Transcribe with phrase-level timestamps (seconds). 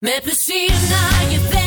[0.00, 1.59] Met plezier naar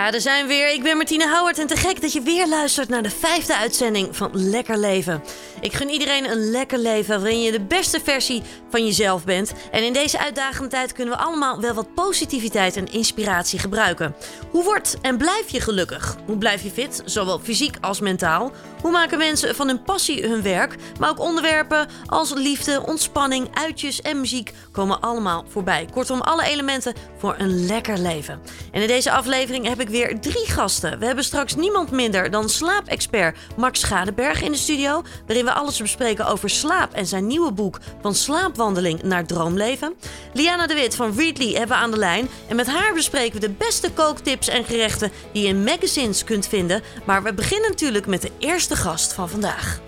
[0.00, 0.72] Ja, daar zijn we weer.
[0.72, 4.16] Ik ben Martine Houwert en te gek dat je weer luistert naar de vijfde uitzending
[4.16, 5.22] van Lekker Leven.
[5.60, 9.52] Ik gun iedereen een lekker leven waarin je de beste versie van jezelf bent.
[9.70, 14.14] En in deze uitdagende tijd kunnen we allemaal wel wat positiviteit en inspiratie gebruiken.
[14.50, 16.16] Hoe wordt en blijf je gelukkig?
[16.26, 18.52] Hoe blijf je fit, zowel fysiek als mentaal?
[18.82, 20.74] Hoe maken mensen van hun passie hun werk?
[20.98, 25.88] Maar ook onderwerpen als liefde, ontspanning, uitjes en muziek komen allemaal voorbij.
[25.92, 28.40] Kortom, alle elementen voor een lekker leven.
[28.72, 30.98] En in deze aflevering heb ik weer drie gasten.
[30.98, 35.80] We hebben straks niemand minder dan slaapexpert Max Schadeberg in de studio, waarin we alles
[35.80, 39.94] bespreken over slaap en zijn nieuwe boek Van slaapwandeling naar droomleven.
[40.32, 43.46] Liana de Wit van Readly hebben we aan de lijn en met haar bespreken we
[43.46, 46.82] de beste kooktips en gerechten die je in magazines kunt vinden.
[47.04, 49.80] Maar we beginnen natuurlijk met de eerste gast van vandaag.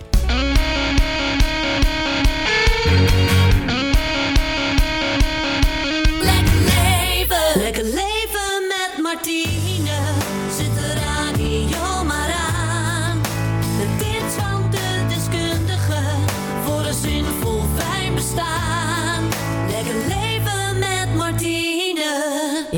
[7.55, 8.67] Lekker leven.
[8.67, 9.62] Met Martine.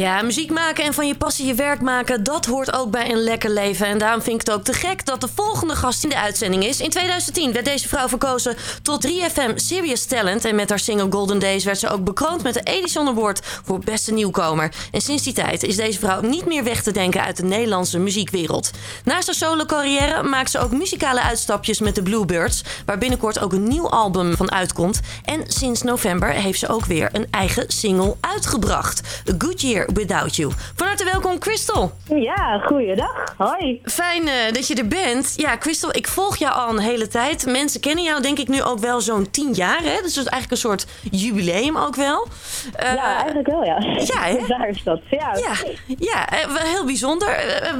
[0.05, 3.23] Ja, muziek maken en van je passie je werk maken, dat hoort ook bij een
[3.23, 3.87] lekker leven.
[3.87, 6.65] En daarom vind ik het ook te gek dat de volgende gast in de uitzending
[6.65, 6.79] is.
[6.79, 10.45] In 2010 werd deze vrouw verkozen tot 3FM Serious Talent.
[10.45, 13.79] En met haar single Golden Days werd ze ook bekroond met de Edison Award voor
[13.79, 14.73] beste nieuwkomer.
[14.91, 17.99] En sinds die tijd is deze vrouw niet meer weg te denken uit de Nederlandse
[17.99, 18.71] muziekwereld.
[19.03, 23.53] Naast haar solo carrière maakt ze ook muzikale uitstapjes met de Bluebirds, waar binnenkort ook
[23.53, 24.99] een nieuw album van uitkomt.
[25.23, 29.01] En sinds november heeft ze ook weer een eigen single uitgebracht.
[29.29, 30.51] A Good Year Without You.
[30.75, 31.91] Van harte welkom, Crystal.
[32.03, 33.33] Ja, goeiedag.
[33.37, 33.81] Hoi.
[33.83, 35.33] Fijn eh, dat je er bent.
[35.35, 37.45] Ja, Crystal, ik volg jou al een hele tijd.
[37.45, 39.79] Mensen kennen jou denk ik nu ook wel zo'n tien jaar.
[39.79, 40.01] Hè?
[40.01, 42.27] Dus dat is eigenlijk een soort jubileum ook wel.
[42.75, 43.77] Eh, ja, eigenlijk wel, ja.
[43.79, 44.47] ja, hè?
[44.57, 45.01] Daar is dat.
[45.09, 45.35] Ja.
[45.35, 45.53] Ja,
[45.99, 47.27] ja eh, heel bijzonder.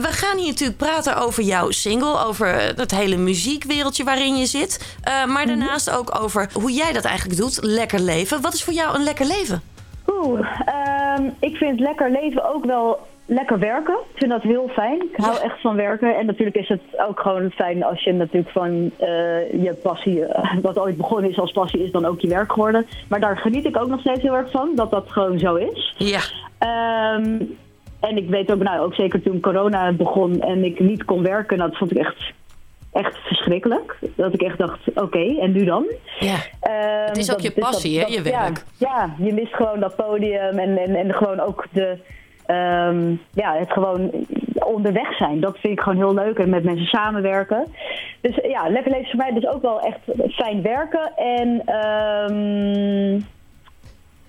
[0.01, 4.97] We gaan hier natuurlijk praten over jouw single, over het hele muziekwereldje waarin je zit.
[5.27, 8.41] Maar daarnaast ook over hoe jij dat eigenlijk doet, lekker leven.
[8.41, 9.61] Wat is voor jou een lekker leven?
[10.07, 10.47] Oeh,
[11.15, 13.93] ehm, ik vind lekker leven ook wel lekker werken.
[13.93, 15.01] Ik vind dat heel fijn.
[15.11, 16.17] Ik hou echt van werken.
[16.17, 20.57] En natuurlijk is het ook gewoon fijn als je natuurlijk van eh, je passie, eh,
[20.61, 22.85] wat ooit begonnen is als passie, is dan ook je werk geworden.
[23.09, 25.93] Maar daar geniet ik ook nog steeds heel erg van, dat dat gewoon zo is.
[25.97, 26.19] Ja,
[26.57, 27.41] Ehm,
[27.99, 31.57] en ik weet ook, nou, ook zeker toen corona begon en ik niet kon werken,
[31.57, 32.33] dat vond ik echt,
[32.95, 33.97] echt verschrikkelijk.
[34.15, 35.85] Dat ik echt dacht, oké, en nu dan?
[36.19, 36.35] ja.
[36.59, 38.63] Ehm, Het is ook je passie, hè, je ja, werk.
[38.77, 41.97] Ja, je mist gewoon dat podium en, en, en gewoon ook de,
[42.45, 44.11] ehm, ja, het gewoon
[44.65, 45.39] onderweg zijn.
[45.39, 47.65] Dat vind ik gewoon heel leuk en met mensen samenwerken.
[48.21, 51.11] Dus ja, lekker leven is voor mij dus ook wel echt fijn werken.
[51.15, 53.21] En ehm,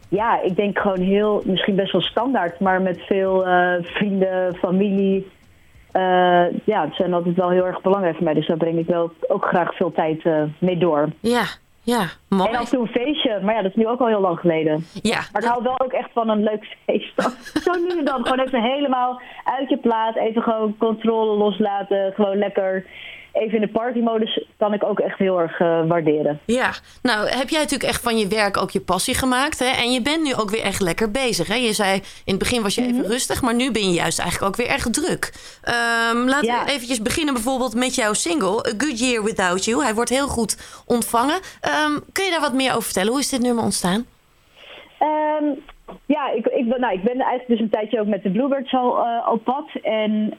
[0.09, 5.27] ja, ik denk gewoon heel, misschien best wel standaard, maar met veel eh, vrienden, familie.
[5.97, 8.34] Eh, ja, het zijn altijd wel heel erg belangrijk voor mij.
[8.34, 11.09] Dus daar breng ik wel ook graag veel tijd eh, mee door.
[11.21, 11.45] Ja,
[11.83, 12.49] ja, mooi.
[12.51, 14.39] En af en toe een feestje, maar ja, dat is nu ook al heel lang
[14.39, 14.84] geleden.
[15.03, 17.23] Ja, Maar ik hou wel ook echt van een leuk feest.
[17.65, 18.27] Zo nu en dan.
[18.27, 20.17] Gewoon even helemaal uit je plaat.
[20.17, 22.13] Even gewoon controle loslaten.
[22.15, 22.84] Gewoon lekker.
[23.39, 26.41] Even in de partymodus kan ik ook echt heel erg eh, waarderen.
[26.45, 26.71] Ja,
[27.03, 29.59] nou heb jij natuurlijk echt van je werk ook je passie gemaakt.
[29.59, 29.67] Hè?
[29.67, 31.49] En je bent nu ook weer echt lekker bezig.
[31.49, 31.55] Hè?
[31.55, 33.07] Je zei in het begin was je even Mhm.
[33.11, 35.33] rustig, maar nu ben je juist eigenlijk ook weer echt druk.
[35.63, 36.65] Ehm, laten Ja.
[36.65, 39.83] we eventjes beginnen bijvoorbeeld met jouw single, A Good Year Without You.
[39.83, 41.39] Hij wordt heel goed ontvangen.
[41.61, 43.11] Ehm, kun je daar wat meer over vertellen?
[43.11, 44.07] Hoe is dit nummer ontstaan?
[44.99, 45.45] Ehm,
[46.07, 48.72] ja, ik, ik, ben- nou, ik ben eigenlijk dus een tijdje ook met de Bluebirds
[48.75, 49.69] al eh, op pad.
[49.83, 50.34] En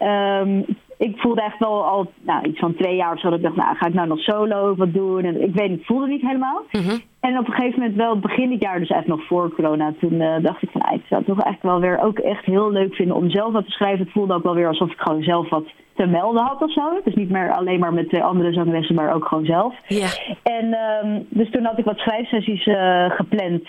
[0.97, 3.29] ik voelde echt wel al nou, iets van twee jaar of zo.
[3.29, 5.23] Dat ik dacht, nou, ga ik nou nog solo wat doen?
[5.23, 6.63] En ik weet ik voelde het niet helemaal.
[6.71, 6.97] Mhm.
[7.27, 10.21] En op een gegeven moment, wel begin dit jaar, dus eigenlijk nog voor corona, toen
[10.21, 12.71] eh, dacht ik van, ah, ik zou het toch eigenlijk wel weer ook echt heel
[12.71, 14.03] leuk vinden om zelf wat te schrijven.
[14.03, 15.65] Het voelde ook wel weer alsof ik gewoon zelf wat
[15.95, 17.01] te melden had of zo.
[17.03, 19.75] Dus niet meer alleen maar met de andere zangeressen, maar ook gewoon zelf.
[19.87, 20.07] Ja.
[20.43, 23.63] En ehm, dus toen had ik wat schrijfsessies eh, gepland.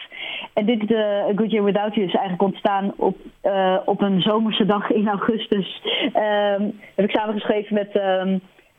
[0.55, 3.17] En dit, A Good Year Without You, is eigenlijk ontstaan op,
[3.85, 5.83] op een zomerse dag in augustus.
[6.13, 6.63] Ehm,
[6.95, 8.39] heb ik samengeschreven met ehm,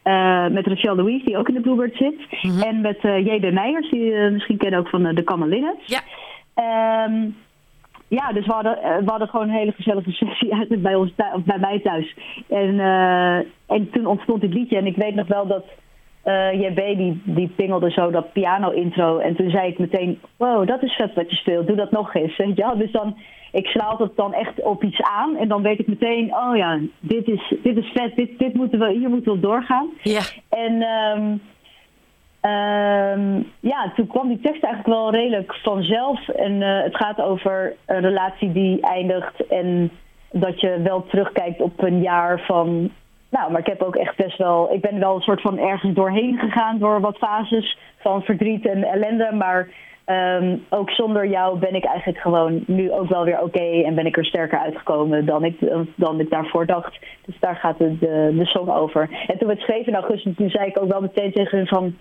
[0.10, 2.16] Eh, met Rachel Louise, die ook in de Bluebird zit.
[2.42, 2.62] Mhm.
[2.62, 3.52] En met uh, J.D.
[3.52, 5.86] Meijers, die je misschien kennen ook van de Kamerlinnets.
[5.86, 6.02] Ja.
[6.54, 7.30] Ehm,
[8.08, 11.34] ja, dus we hadden, we hadden gewoon een hele gezellige sessie uit bij, ons thuis,
[11.36, 12.16] of bij mij thuis.
[12.50, 12.80] En,
[13.68, 14.78] en toen ontstond dit liedje.
[14.78, 15.66] En ik weet nog wel dat
[16.30, 19.18] uh, JB die, die pingelde zo dat piano-intro.
[19.18, 21.68] En toen zei ik meteen, wow, dat is vet wat je speelt.
[21.68, 22.38] Doe dat nog eens.
[22.38, 22.62] Weet je?
[22.62, 23.18] Ja, dus dan,
[23.52, 25.38] ik slaal het dan echt op iets aan.
[25.38, 28.16] En dan weet ik meteen, oh ja, dit is, dit is vet.
[28.16, 29.90] Dit, dit moeten we, hier moeten we doorgaan.
[30.02, 30.22] Ja.
[30.50, 31.42] En um,
[32.52, 36.28] um, ja, toen kwam die tekst eigenlijk wel redelijk vanzelf.
[36.28, 39.48] En uh, het gaat over een relatie die eindigt.
[39.48, 39.92] En
[40.32, 42.92] dat je wel terugkijkt op een jaar van
[43.30, 44.74] nou, maar ik heb ook echt best wel.
[44.74, 48.84] Ik ben wel een soort van ergens doorheen gegaan door wat fases van verdriet en
[48.84, 49.32] ellende.
[49.32, 49.68] Maar
[50.06, 53.44] um, ook zonder jou ben ik eigenlijk gewoon nu ook wel weer oké.
[53.44, 55.56] Okay, en ben ik er sterker uitgekomen dan ik,
[55.96, 57.00] dan ik daarvoor dacht.
[57.26, 59.10] Dus daar gaat de, de, de song over.
[59.28, 61.68] En toen we het schreven in augustus, toen zei ik ook wel meteen tegen hun
[61.68, 61.96] van.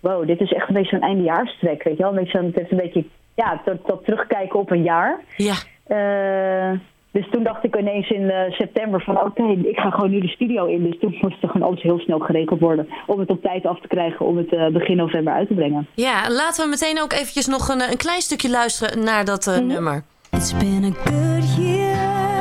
[0.00, 2.12] Wow, dit is echt een beetje zo'n eindejaarstrek, weet je wel?
[2.12, 3.04] Een beetje, het heeft een beetje,
[3.34, 5.20] ja, dat, dat terugkijken op een jaar.
[5.36, 5.54] Ja.
[5.88, 6.78] Uh,
[7.10, 10.20] dus toen dacht ik ineens in uh, september van oké, okay, ik ga gewoon nu
[10.20, 10.82] de studio in.
[10.82, 13.80] Dus toen moest er gewoon alles heel snel geregeld worden om het op tijd af
[13.80, 15.86] te krijgen om het uh, begin november uit te brengen.
[15.94, 19.54] Ja, laten we meteen ook eventjes nog een, een klein stukje luisteren naar dat uh,
[19.54, 19.68] mm -hmm.
[19.68, 20.04] nummer.
[20.30, 22.37] It's been a good year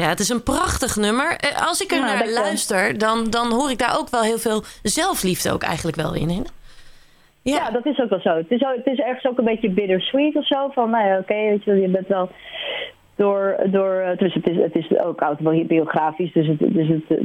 [0.00, 1.28] Ja, het is een prachtig nummer.
[1.68, 4.62] Als ik er Ja, naar luister, dan, dan hoor ik daar ook wel heel veel
[4.82, 6.28] zelfliefde ook eigenlijk wel in.
[6.28, 6.42] hè?
[7.42, 7.70] Ja.
[7.70, 8.36] dat is ook wel zo.
[8.36, 10.68] Het is, ook, het is ergens ook een beetje bittersweet of zo.
[10.68, 12.30] Van, nou ja, oké, weet je je bent wel
[13.16, 13.56] door...
[13.66, 17.20] door dus het is, het is ook autobiografisch, dus, het, dus, het,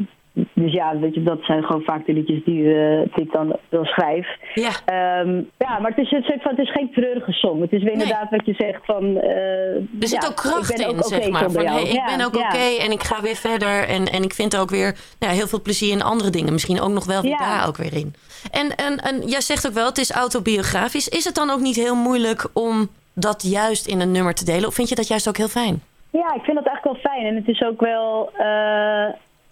[0.54, 3.56] dus ja, weet je, dat zijn gewoon vaak de liedjes die, uh, die ik dan
[3.70, 4.28] wel schrijf.
[4.54, 5.20] Ja.
[5.20, 7.62] Um, ja, maar het is, het, het is geen treurige song.
[7.62, 9.04] Het is weer inderdaad wat je zegt van...
[9.04, 11.52] Uh, er zit ja, ook kracht ik ben in, ook zeg oké maar.
[11.52, 13.88] Van, hey, ik Ja, ben ook oké en ik ga weer verder.
[13.88, 16.54] En, en ik vind ook weer nou, ja, heel veel plezier in andere dingen.
[16.54, 18.14] Misschien ook nog wel weer daar ook weer in.
[18.52, 21.10] En, en, en jij zegt ook wel, het is autobiografisch.
[21.10, 24.68] Is het dan ook niet heel moeilijk om dat juist in een nummer te delen?
[24.68, 25.82] Of vind je dat juist ook heel fijn?
[26.10, 27.26] Ja, ik vind dat eigenlijk wel fijn.
[27.26, 28.30] En het is ook wel.
[28.34, 29.08] eh,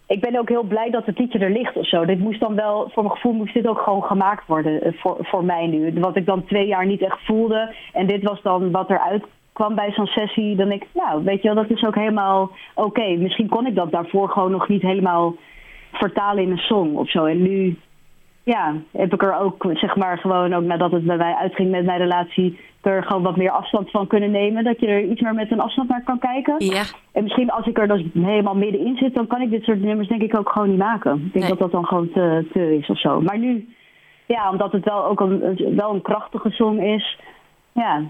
[0.07, 2.05] ik ben ook heel blij dat het liedje er ligt of zo.
[2.05, 5.17] Dit moest dan wel, voor mijn gevoel moest dit ook gewoon gemaakt worden eh, voor,
[5.19, 5.99] voor mij nu.
[5.99, 7.75] Wat ik dan twee jaar niet echt voelde.
[7.93, 9.23] En dit was dan wat eruit
[9.53, 10.55] kwam bij zo'n sessie.
[10.55, 13.15] Dan denk ik, nou, weet je wel, dat is ook helemaal oké.
[13.15, 15.35] Misschien kon ik dat daarvoor gewoon nog niet helemaal
[15.91, 17.25] vertalen in een song of zo.
[17.25, 17.77] En nu,
[18.43, 21.85] ja, heb ik er ook, zeg maar, gewoon ook nadat het bij mij uitging met
[21.85, 24.63] mijn relatie, er gewoon wat meer afstand van kunnen nemen.
[24.63, 26.55] Dat je er iets meer met een afstand naar kan kijken.
[26.57, 29.81] Ja, En misschien als ik er dus helemaal middenin zit, dan kan ik dit soort
[29.81, 31.11] nummers denk ik ook gewoon niet maken.
[31.15, 31.47] Ik denk Nee.
[31.49, 33.21] dat dat dan gewoon te, te is of zo.
[33.21, 33.67] Maar nu,
[34.25, 37.19] ja, omdat het wel ook een, een- wel een krachtige song is.
[37.71, 38.01] Ja,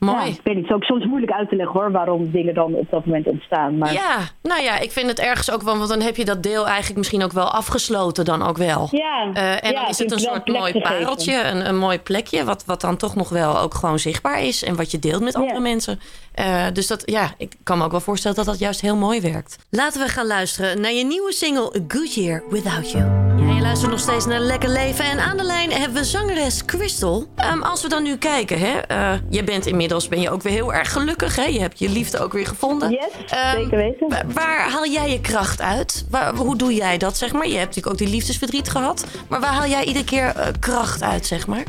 [0.00, 0.18] mooi.
[0.18, 0.62] ja, ik weet niet.
[0.64, 3.26] Het is ook soms moeilijk uit te leggen hoor, waarom dingen dan op dat moment
[3.26, 3.78] ontstaan.
[3.78, 6.42] Maar Ja, nou ja, ik vind het ergens ook wel, want dan heb je dat
[6.42, 8.88] deel eigenlijk misschien ook wel afgesloten dan ook wel.
[8.90, 12.44] ja, Eh, en ja, dan is het een soort mooi pareltje, een, een mooi plekje,
[12.44, 15.32] wat, wat dan toch nog wel ook gewoon zichtbaar is en wat je deelt met
[15.32, 15.40] Ja.
[15.40, 16.00] andere mensen.
[16.34, 19.20] Eh, dus dat, ja, ik kan me ook wel voorstellen dat dat juist heel mooi
[19.20, 19.56] werkt.
[19.70, 23.29] Laten we gaan luisteren naar je nieuwe single A Good Year Without You.
[23.40, 26.64] Ja, je luistert nog steeds naar Lekker Leven en aan de lijn hebben we zangeres
[26.64, 27.26] Crystal.
[27.36, 30.52] Ehm, als we dan nu kijken, hè, eh, je bent inmiddels ben je ook weer
[30.52, 31.44] heel erg gelukkig, hè?
[31.44, 32.90] Je hebt je liefde ook weer gevonden.
[32.90, 34.08] Yes, Ehm, zeker weten.
[34.08, 36.06] Wa- Waar haal jij je kracht uit?
[36.10, 37.46] Waar, hoe doe jij dat, zeg maar?
[37.46, 39.06] Je hebt natuurlijk ook die liefdesverdriet gehad.
[39.28, 41.62] Maar waar haal jij iedere keer eh, kracht uit, zeg maar?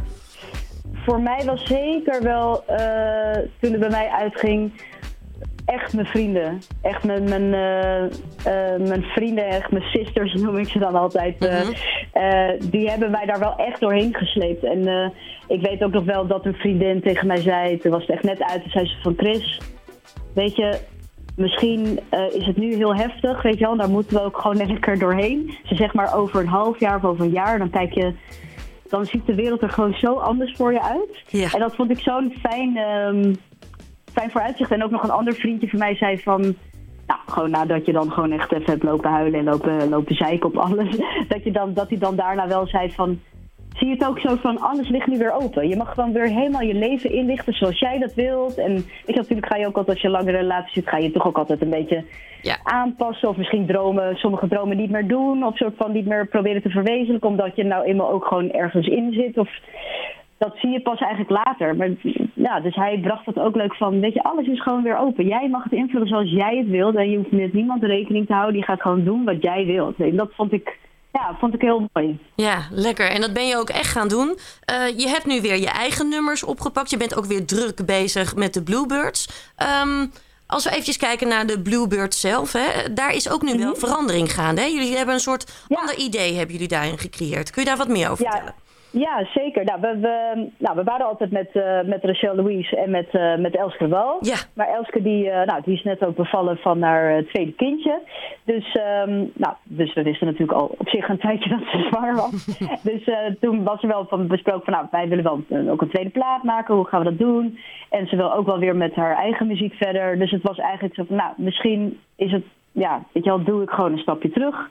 [1.06, 2.78] Voor mij was zeker wel, eh,
[3.62, 4.82] toen het bij mij uitging,
[5.66, 6.60] echt mijn vrienden.
[6.82, 11.46] Echt mijn, mijn, eh, eh, mijn vrienden, echt mijn sisters noem ik ze dan altijd.
[11.46, 12.70] eh, Mhm.
[12.70, 14.64] die hebben mij daar wel echt doorheen gesleept.
[14.64, 15.12] En
[15.48, 18.24] ik weet ook nog wel dat een vriendin tegen mij zei, toen was het echt
[18.24, 19.60] net uit, toen zei ze van Chris,
[20.34, 20.80] weet je,
[21.36, 22.00] misschien
[22.32, 25.58] is het nu heel heftig, weet je wel, daar moeten we ook gewoon lekker doorheen.
[25.64, 28.14] Ze zegt maar over een half jaar of over een jaar, dan kijk je,
[28.90, 31.24] dan ziet de wereld er gewoon zo anders voor je uit.
[31.28, 31.48] Ja.
[31.54, 33.34] En dat vond ik zo'n fijn, ehm,
[34.12, 34.72] fijn vooruitzicht.
[34.72, 36.42] En ook nog een ander vriendje van mij zei van...
[37.08, 40.50] Nou, gewoon nadat je dan gewoon echt even hebt lopen huilen en lopen, lopen zeiken
[40.50, 40.98] op alles.
[41.28, 43.20] Dat, je dan, dat hij dan daarna wel zei van...
[43.78, 45.68] Zie je het ook zo van, alles ligt nu weer open.
[45.68, 48.58] Je mag gewoon weer helemaal je leven inrichten zoals jij dat wilt.
[48.58, 48.74] En
[49.06, 51.12] je, natuurlijk ga je ook altijd, als je lang in een relatie zit, ga je
[51.12, 52.04] toch ook altijd een beetje
[52.42, 52.58] Ja.
[52.64, 53.30] aanpassen.
[53.30, 55.44] Of misschien dromen, sommige dromen niet meer doen.
[55.46, 58.88] Of soort van niet meer proberen te verwezenlijken, omdat je nou eenmaal ook gewoon ergens
[58.88, 59.38] in zit.
[59.38, 59.50] Of
[60.46, 61.76] dat zie je pas eigenlijk later.
[61.76, 61.90] Maar
[62.34, 65.28] ja, dus hij bracht dat ook leuk van, weet je, alles is gewoon weer open.
[65.28, 66.96] Jij mag het invullen zoals jij het wilt.
[66.96, 68.58] En je hoeft met niemand rekening te houden.
[68.60, 70.00] Je gaat gewoon doen wat jij wilt.
[70.00, 70.78] En dat vond ik
[71.12, 72.20] ja, vond ik heel mooi.
[72.36, 73.10] Ja, lekker.
[73.10, 74.38] En dat ben je ook echt gaan doen.
[74.66, 76.90] Eh, je hebt nu weer je eigen nummers opgepakt.
[76.90, 79.52] Je bent ook weer druk bezig met de Bluebirds.
[79.56, 80.06] Ehm,
[80.48, 83.80] als we eventjes kijken naar de Bluebirds zelf, hè, daar is ook nu wel Mhm.
[83.80, 84.62] verandering gaande.
[84.62, 84.68] Hè?
[84.68, 85.78] Jullie hebben een soort Ja.
[85.80, 87.50] ander idee hebben jullie daarin gecreëerd.
[87.52, 88.56] Kun je daar wat meer over Ja, vertellen?
[88.92, 89.64] Ja zeker.
[89.64, 93.36] Nou, we, we, nou, we waren altijd met, eh, met Rachel Louise en met, eh,
[93.38, 93.88] met Elske.
[94.20, 98.00] Ja, Maar Elske die, eh, nou, die is net ook bevallen van haar tweede kindje.
[98.44, 102.16] Dus, ehm, nou, dus we wisten natuurlijk al op zich een tijdje dat ze zwanger
[102.16, 102.46] was.
[102.92, 106.10] dus toen was er wel van besproken van nou, wij willen wel ook een tweede
[106.10, 106.76] plaat maken.
[106.76, 107.58] Hoe gaan we dat doen?
[107.90, 110.20] En ze wil ook wel weer met haar eigen muziek verder.
[110.20, 113.62] Dus het was eigenlijk zo van nou, misschien is het, ja, weet je wel, doe
[113.62, 114.70] ik gewoon een stapje terug.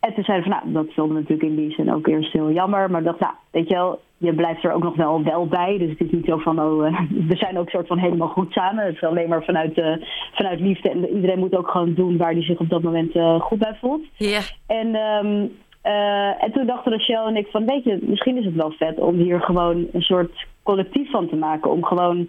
[0.00, 2.90] En toen zeiden van, nou, dat we natuurlijk in die zin ook eerst heel jammer.
[2.90, 5.78] Maar dacht, nou, weet je wel, je blijft er ook nog wel, wel bij.
[5.78, 8.52] Dus het is niet zo van, oh, eh, we zijn ook soort van helemaal goed
[8.52, 8.84] samen.
[8.84, 9.96] Het is alleen maar vanuit, eh,
[10.32, 10.90] vanuit liefde.
[10.90, 13.76] En iedereen moet ook gewoon doen waar hij zich op dat moment eh, goed bij
[13.80, 14.04] voelt.
[14.16, 14.40] ja.
[14.66, 15.46] En, ehm,
[15.82, 18.98] eh, en toen dachten Rachel en ik van, weet je, misschien is het wel vet
[18.98, 21.70] om hier gewoon een soort collectief van te maken.
[21.70, 22.28] Om gewoon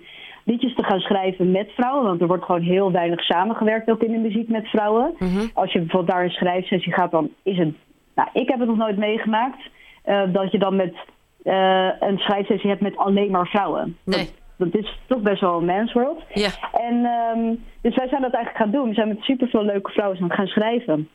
[0.50, 2.06] liedjes te gaan schrijven met vrouwen.
[2.06, 5.16] Want er wordt gewoon heel weinig samengewerkt ook in de muziek met vrouwen.
[5.20, 5.48] Mhm.
[5.54, 7.74] Als je bijvoorbeeld daar een schrijfsessie gaat, dan is het...
[8.16, 9.62] Nou, ik heb het nog nooit meegemaakt.
[10.04, 10.96] eh, dat je dan met
[11.44, 13.98] eh, een schrijfsessie hebt met alleen maar vrouwen.
[14.04, 14.30] Nee.
[14.58, 16.22] Dat, dat is toch best wel een mens world.
[16.34, 16.50] Ja.
[16.72, 18.88] En ehm, dus wij zijn dat eigenlijk gaan doen.
[18.88, 21.10] We zijn met superveel leuke vrouwen gaan schrijven.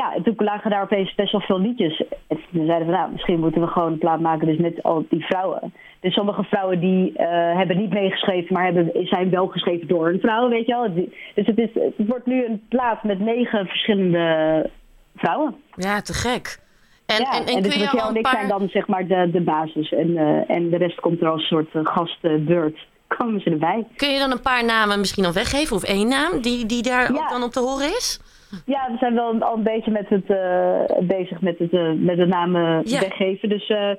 [0.00, 2.02] Ja, en toen lagen daar opeens best wel veel liedjes.
[2.26, 5.06] En toen zeiden we, nou, misschien moeten we gewoon een plaat maken dus met al
[5.08, 5.72] die vrouwen.
[6.00, 10.20] Dus sommige vrouwen die eh, hebben niet meegeschreven, maar hebben, zijn wel geschreven door een
[10.20, 10.94] vrouw, weet je wel.
[11.34, 14.70] Dus het, is, het wordt nu een plaat met negen verschillende
[15.16, 15.54] vrouwen.
[15.74, 16.58] ja, te gek.
[17.06, 18.58] En, ja, en, en, dus kun je Rachel al en een ik zijn paar...
[18.58, 19.92] dan zeg maar de, de basis.
[19.92, 22.78] En, eh, en de rest komt er als soort uh, gastbeurt.
[23.18, 23.86] Komen ze erbij.
[23.96, 25.76] Kun je dan een paar namen misschien al weggeven?
[25.76, 27.18] Of één naam die, die daar Ja.
[27.18, 28.20] ook dan op te horen is?
[28.66, 32.16] Ja, we zijn wel al een beetje met het, eh, bezig met, het, eh, met
[32.16, 33.00] de namen Ja.
[33.00, 33.48] weggeven.
[33.48, 33.90] Dus eh,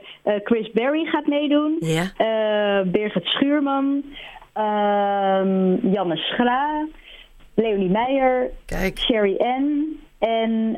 [0.44, 1.75] Chris Berry gaat meedoen.
[1.80, 2.84] Ja.
[2.84, 4.04] Birgit Schuurman.
[4.54, 6.88] ehm, Janne Schra.
[7.56, 8.50] Leonie Meijer.
[8.66, 10.00] Kijk, Sherry Ann.
[10.20, 10.77] En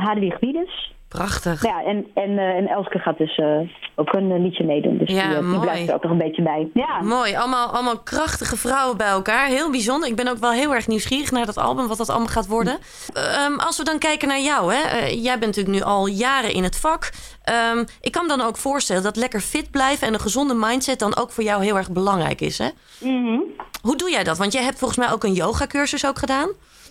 [0.00, 0.94] Hadewig Wiedes.
[1.16, 1.62] Prachtig.
[1.62, 3.58] Ja, en, en, eh, en Elske gaat dus eh,
[3.94, 4.98] ook een eh, liedje meedoen.
[4.98, 6.68] Dus Ja, die, blijft er ook nog een beetje bij.
[6.74, 9.46] Ja, Mooi, allemaal, allemaal krachtige vrouwen bij elkaar.
[9.46, 10.08] Heel bijzonder.
[10.08, 12.78] Ik ben ook wel heel erg nieuwsgierig naar dat album, wat dat allemaal gaat worden.
[13.12, 15.06] Ehm, als we dan kijken naar jou, hè?
[15.06, 17.10] jij bent natuurlijk nu al jaren in het vak.
[17.42, 20.98] Ehm, ik kan me dan ook voorstellen dat lekker fit blijven en een gezonde mindset
[20.98, 22.58] dan ook voor jou heel erg belangrijk is.
[22.58, 22.68] Hè?
[22.98, 23.38] Mhm.
[23.82, 24.38] Hoe doe jij dat?
[24.38, 26.48] Want jij hebt volgens mij ook een yogacursus ook gedaan.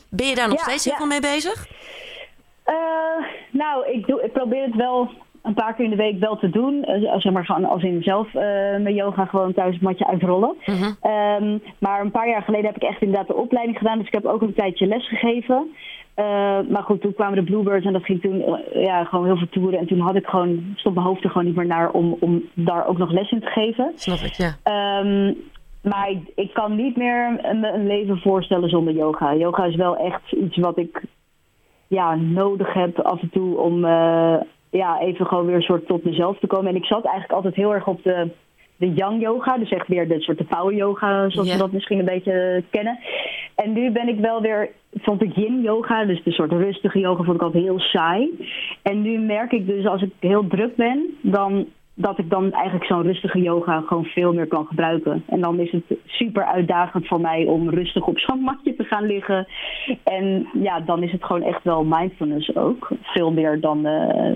[0.10, 1.68] Ben je daar nog Ja, steeds heel veel mee bezig?
[2.66, 5.10] Eh, nou, ik, doe, ik probeer het wel
[5.44, 6.84] een paar keer in de week wel te doen.
[6.84, 8.42] Eh, zeg maar gewoon als in zelf eh,
[8.82, 10.56] mijn yoga gewoon thuis het matje uitrollen.
[10.66, 10.92] Mhm.
[11.02, 13.98] Ehm, maar een paar jaar geleden heb ik echt inderdaad de opleiding gedaan.
[13.98, 15.68] Dus ik heb ook een tijdje les gegeven.
[16.70, 19.80] Maar goed, toen kwamen de Bluebirds en dat ging toen ja, gewoon heel veel toeren.
[19.80, 22.44] En toen had ik gewoon, stond mijn hoofd er gewoon niet meer naar om, om
[22.54, 23.92] daar ook nog les in te geven.
[23.96, 24.56] Snap ik, ja.
[24.64, 25.34] Ehm,
[25.82, 29.36] maar ik, ik kan niet meer me een leven voorstellen zonder yoga.
[29.36, 31.02] Yoga is wel echt iets wat ik
[31.88, 34.38] ja, nodig heb af en toe om eh,
[34.70, 36.70] ja, even gewoon weer een soort tot mezelf te komen.
[36.70, 38.32] En ik zat eigenlijk altijd heel erg op de,
[38.76, 39.58] de yang yoga.
[39.58, 43.00] Dus echt weer de soort de power yoga, zoals we dat misschien een beetje kennen.
[43.56, 47.24] En nu ben ik wel weer, vond ik yin yoga, dus de soort rustige yoga
[47.24, 48.48] vond ik altijd heel saai.
[48.82, 52.86] En nu merk ik dus als ik heel druk ben, dan dat ik dan eigenlijk
[52.86, 55.24] zo'n rustige yoga gewoon veel meer kan gebruiken.
[55.28, 59.06] En dan is het super uitdagend voor mij om rustig op zo'n matje te gaan
[59.06, 59.48] liggen.
[60.04, 62.90] En ja, dan is het gewoon echt wel mindfulness ook.
[63.02, 64.32] Veel meer dan, eh,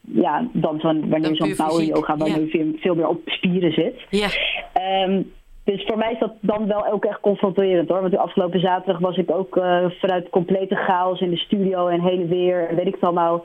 [0.00, 2.24] ja, dan zo'n, wanneer zo'n power yoga, ja.
[2.24, 4.06] je veel, veel meer op spieren zit.
[4.10, 4.28] Ja,
[4.72, 5.22] Ehm,
[5.64, 8.00] dus voor mij is dat dan wel ook echt confronterend hoor.
[8.00, 12.00] Want de afgelopen zaterdag was ik ook eh, vanuit complete chaos in de studio en
[12.00, 12.68] heen en weer.
[12.68, 13.44] En weet ik het allemaal.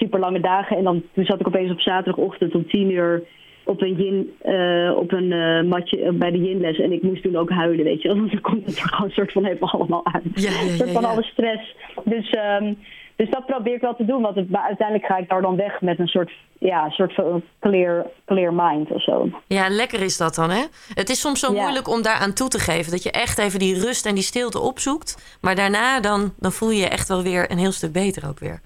[0.00, 0.76] Super lange dagen.
[0.76, 3.22] En dan toen zat ik opeens op zaterdagochtend om tien uur
[3.64, 6.78] op een yin, eh, op een eh, matje eh, bij de yinles.
[6.78, 8.08] En ik moest toen ook huilen, weet je.
[8.08, 8.16] wel.
[8.20, 10.24] Want dan komt het er gewoon een soort van even allemaal uit.
[10.34, 11.76] Ja, ja, een soort van alle stress.
[12.04, 12.74] Dus, ehm,
[13.16, 14.22] dus dat probeer ik wel te doen.
[14.22, 18.06] Want het, uiteindelijk ga ik daar dan weg met een soort, ja, soort van clear,
[18.26, 19.28] clear mind of zo.
[19.46, 20.64] Ja, lekker is dat dan, hè?
[20.94, 22.90] Het is soms zo moeilijk om daaraan toe te geven.
[22.90, 25.38] Dat je echt even die rust en die stilte opzoekt.
[25.40, 28.38] Maar daarna dan, dan voel je je echt wel weer een heel stuk beter ook
[28.38, 28.60] weer.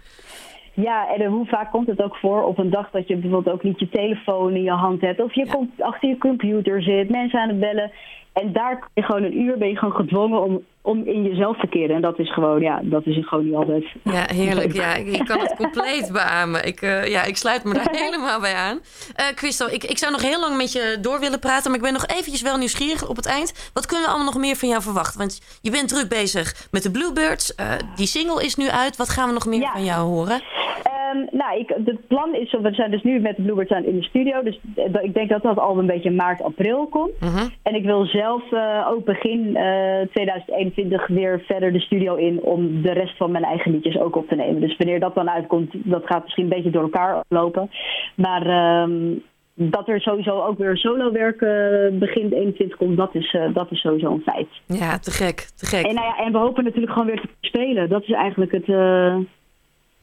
[0.75, 3.63] Ja, en hoe vaak komt het ook voor op een dag dat je bijvoorbeeld ook
[3.63, 5.21] niet je telefoon in je hand hebt.
[5.23, 5.53] Of je Ja.
[5.53, 7.91] komt achter je computer zit, mensen aan het bellen.
[8.33, 11.59] En daar kun je gewoon een uur ben je gewoon gedwongen om, om in jezelf
[11.61, 11.97] te keren.
[11.97, 13.85] En dat is gewoon, ja, dat is gewoon niet altijd.
[14.03, 14.73] Ja, heerlijk.
[14.73, 16.67] Ja, ik, kan het compleet beamen.
[16.67, 18.81] Ik, eh, ja, ik sluit me daar helemaal bij aan.
[19.15, 21.71] Eh Christel, ik, ik zou nog heel lang met je door willen praten...
[21.71, 23.71] maar ik ben nog eventjes wel nieuwsgierig op het eind.
[23.73, 25.19] Wat kunnen we allemaal nog meer van jou verwachten?
[25.19, 27.55] Want je bent druk bezig met de Bluebirds.
[27.55, 28.97] Eh, die single is nu uit.
[28.97, 29.73] Wat gaan we nog meer Ja.
[29.73, 30.43] van jou horen?
[30.83, 31.75] Ehm, nou, ik,
[32.05, 34.43] het plan is, we zijn dus nu met de Bluebirds aan in de studio.
[34.43, 37.21] Dus eh, ik denk dat dat al een beetje maart, april komt.
[37.21, 37.49] Mhm.
[37.63, 42.83] En ik wil zelf uh, ook begin uh, 2021 weer verder de studio in om
[42.83, 44.61] de rest van mijn eigen liedjes ook op te nemen.
[44.61, 47.71] Dus wanneer dat dan uitkomt, dat gaat misschien een beetje door elkaar lopen.
[48.15, 49.23] Maar um,
[49.55, 53.81] dat er sowieso ook weer solo werken begin 21 komt, dat is, uh, dat is
[53.81, 54.49] sowieso een feit.
[54.67, 55.87] Ja, te gek, te gek.
[55.87, 57.89] En, nou ja, en we hopen natuurlijk gewoon weer te spelen.
[57.89, 59.17] Dat is eigenlijk het, uh,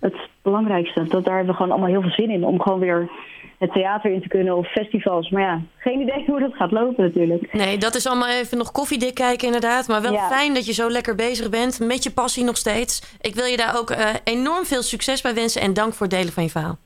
[0.01, 1.07] het belangrijkste.
[1.07, 2.45] Dat, daar hebben we gewoon allemaal heel veel zin in.
[2.45, 3.09] Om gewoon weer
[3.57, 5.29] het theater in te kunnen of festivals.
[5.29, 7.53] Maar ja, geen idee hoe dat gaat lopen natuurlijk.
[7.53, 9.87] Nee, dat is allemaal even nog koffiedik kijken inderdaad.
[9.87, 10.27] Maar wel Ja.
[10.29, 11.79] fijn dat je zo lekker bezig bent.
[11.79, 13.17] Met je passie nog steeds.
[13.21, 15.61] Ik wil je daar ook eh, enorm veel succes bij wensen.
[15.61, 16.77] En dank voor het delen van je verhaal.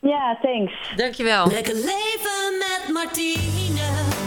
[0.00, 0.92] Ja, thanks.
[0.96, 1.46] Dankjewel.
[1.46, 4.21] Lekker leven met Martine.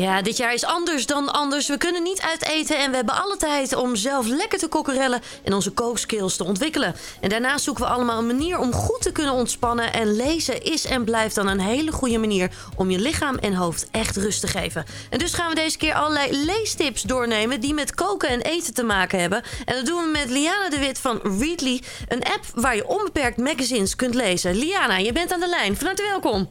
[0.00, 1.68] Ja, dit jaar is anders dan anders.
[1.68, 5.20] We kunnen niet uit eten en we hebben alle tijd om zelf lekker te kokkerellen
[5.44, 6.94] en onze kookskills te ontwikkelen.
[7.20, 9.92] En daarnaast zoeken we allemaal een manier om goed te kunnen ontspannen.
[9.92, 13.88] En lezen is en blijft dan een hele goede manier om je lichaam en hoofd
[13.90, 14.84] echt rust te geven.
[15.10, 18.82] En dus gaan we deze keer allerlei leestips doornemen die met koken en eten te
[18.82, 19.42] maken hebben.
[19.64, 23.36] En dat doen we met Liana de Wit van Readly, een app waar je onbeperkt
[23.36, 24.54] magazines kunt lezen.
[24.54, 25.76] Liana, je bent aan de lijn.
[25.76, 26.48] Van harte welkom.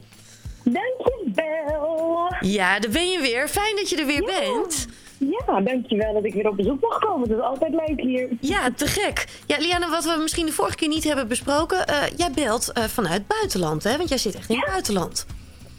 [0.72, 2.34] Dankjewel.
[2.40, 3.48] Ja, daar ben je weer.
[3.48, 4.86] Fijn dat je er weer bent.
[5.18, 7.28] Ja, dankjewel dat ik weer op bezoek mag komen.
[7.28, 8.28] Het is altijd leuk hier.
[8.40, 9.24] Ja, te gek.
[9.46, 11.86] Ja, Liana, wat we misschien de vorige keer niet hebben besproken.
[11.86, 13.96] eh, jij belt eh, vanuit buitenland, hè?
[13.96, 15.26] Want jij zit echt in het buitenland.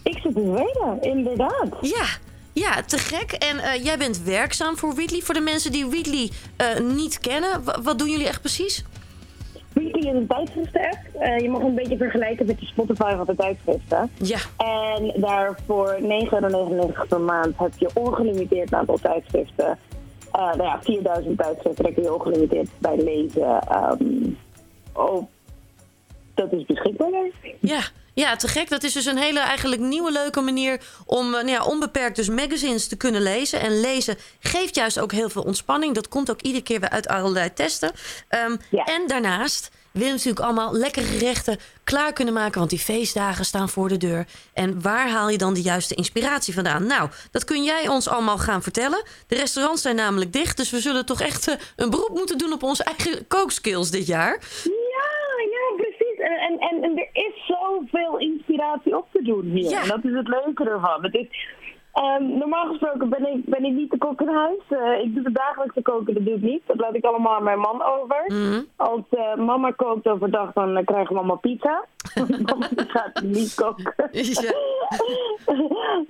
[0.03, 1.67] Ik zit in Zweden, inderdaad.
[1.81, 2.05] Ja,
[2.53, 3.31] ja, te gek.
[3.31, 5.21] En eh, jij bent werkzaam voor Readly.
[5.21, 8.83] Voor de mensen die eh, niet kennen, wa- wat doen jullie echt precies?
[9.73, 10.97] Weekly is een tijdschriften-app.
[11.19, 14.11] Eh, je mag een beetje vergelijken met de Spotify van de tijdschriften.
[14.17, 19.77] Ja, En daar voor 9,99 per maand heb je ongelimiteerd aantal tijdschriften.
[20.31, 23.61] Eh nou ja, 4000 tijdschriften, daar kun je ongelimiteerd bij lezen.
[23.61, 24.03] Ehm,
[24.93, 25.25] oh,
[26.33, 27.09] dat is beschikbaar.
[27.59, 27.81] ja.
[28.21, 28.69] Ja, te gek.
[28.69, 32.29] Dat is dus een hele eigenlijk nieuwe leuke manier om eh, nou ja, onbeperkt dus
[32.29, 33.59] magazines te kunnen lezen.
[33.59, 35.95] En lezen geeft juist ook heel veel ontspanning.
[35.95, 37.91] Dat komt ook iedere keer weer uit allerlei testen.
[38.27, 38.83] Ehm, Ja.
[38.83, 42.57] En daarnaast willen we natuurlijk allemaal lekkere gerechten klaar kunnen maken.
[42.57, 44.25] Want die feestdagen staan voor de deur.
[44.53, 46.85] En waar haal je dan de juiste inspiratie vandaan?
[46.87, 49.03] Nou, dat kun jij ons allemaal gaan vertellen.
[49.27, 50.57] De restaurants zijn namelijk dicht.
[50.57, 54.07] Dus we zullen toch echt eh, een beroep moeten doen op onze eigen kookskills dit
[54.07, 54.39] jaar.
[54.63, 55.09] Ja,
[55.55, 56.17] ja, precies.
[56.17, 57.30] En, en, en, en er is
[57.71, 59.69] zoveel inspiratie op te doen hier.
[59.69, 59.81] Ja.
[59.81, 61.03] En dat is het leuke ervan.
[61.03, 61.27] Het is,
[61.93, 64.63] ehm, normaal gesproken ben ik, ben ik niet de kok in huis.
[64.69, 66.61] Eh, ik doe de dagelijkse koken, dat doe ik niet.
[66.65, 68.23] Dat laat ik allemaal aan mijn man over.
[68.27, 68.61] Mhm.
[68.75, 71.85] Als eh, mama kookt overdag, dan uh, krijgt mama pizza.
[72.45, 74.09] mama gaat niet koken.
[74.11, 74.53] Ja.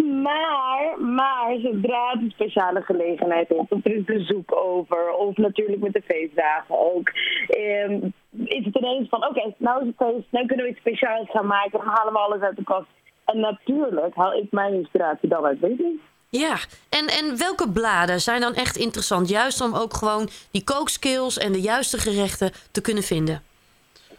[0.27, 5.81] maar, maar zodra het een speciale gelegenheid is, of er is bezoek over, of natuurlijk
[5.81, 7.11] met de feestdagen ook,
[7.47, 7.99] ehm,
[8.43, 11.47] is het ineens van, oké, nou is het feest, nou kunnen we iets speciaals gaan
[11.47, 12.87] maken, dan halen we alles uit de kast.
[13.31, 15.99] En natuurlijk haal ik mijn inspiratie dan uit Disney.
[16.29, 16.55] Ja,
[16.89, 19.29] en, en welke bladen zijn dan echt interessant?
[19.29, 23.41] Juist om ook gewoon die kookskills en de juiste gerechten te kunnen vinden.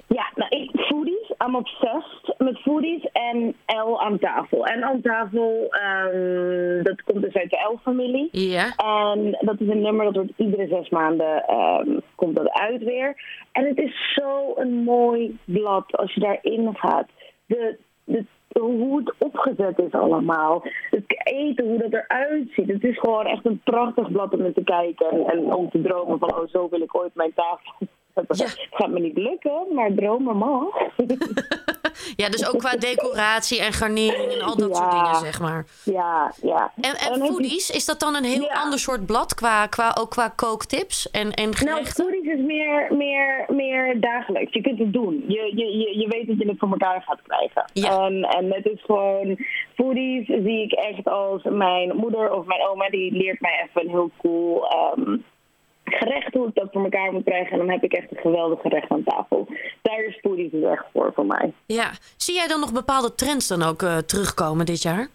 [0.06, 4.66] Ja, nou, ik, foodies, I'm obsessed met foodies en L aan tafel.
[4.66, 8.28] En aan tafel, ehm, dat komt dus uit de L-familie.
[8.32, 8.74] Ja.
[8.76, 13.22] En dat is een nummer dat wordt iedere zes maanden ehm, komt dat uit weer.
[13.52, 17.08] En het is zo een mooi blad als je daarin gaat.
[17.46, 18.24] De, de,
[18.60, 20.62] hoe het opgezet is allemaal.
[20.90, 22.68] Het eten, hoe dat eruit ziet.
[22.68, 25.10] Het is gewoon echt een prachtig blad om naar te kijken.
[25.10, 27.72] En, en om te dromen van, oh, zo wil ik ooit mijn tafel.
[28.14, 28.46] Het Ja.
[28.70, 30.66] gaat me niet lukken, maar dromen mag.
[32.22, 35.66] Ja, dus ook qua decoratie en garnering en al dat soort dingen, zeg maar.
[35.84, 36.72] ja, ja.
[36.80, 38.54] En, en foodies, is dat dan een heel Ja.
[38.62, 42.04] ander soort blad, qua, qua, ook qua kooktips en, en Nou, gerechten?
[42.04, 44.52] foodies is meer, meer, meer dagelijks.
[44.52, 45.24] Je kunt het doen.
[45.28, 47.64] Je, je, je, je weet dat je het voor elkaar gaat krijgen.
[47.72, 48.04] Ja.
[48.06, 49.38] En, en het is gewoon...
[49.74, 52.88] Foodies zie ik echt als mijn moeder of mijn oma...
[52.90, 55.16] die leert mij even een heel cool ehm,
[55.84, 56.34] gerecht...
[56.34, 57.52] hoe ik dat voor elkaar moet krijgen.
[57.52, 59.48] En dan heb ik echt een geweldig gerecht aan tafel.
[59.82, 61.52] Daar is foodies dus echt voor, voor mij.
[61.66, 61.90] Ja.
[62.16, 65.08] Zie jij dan nog bepaalde trends dan ook eh, terugkomen dit jaar?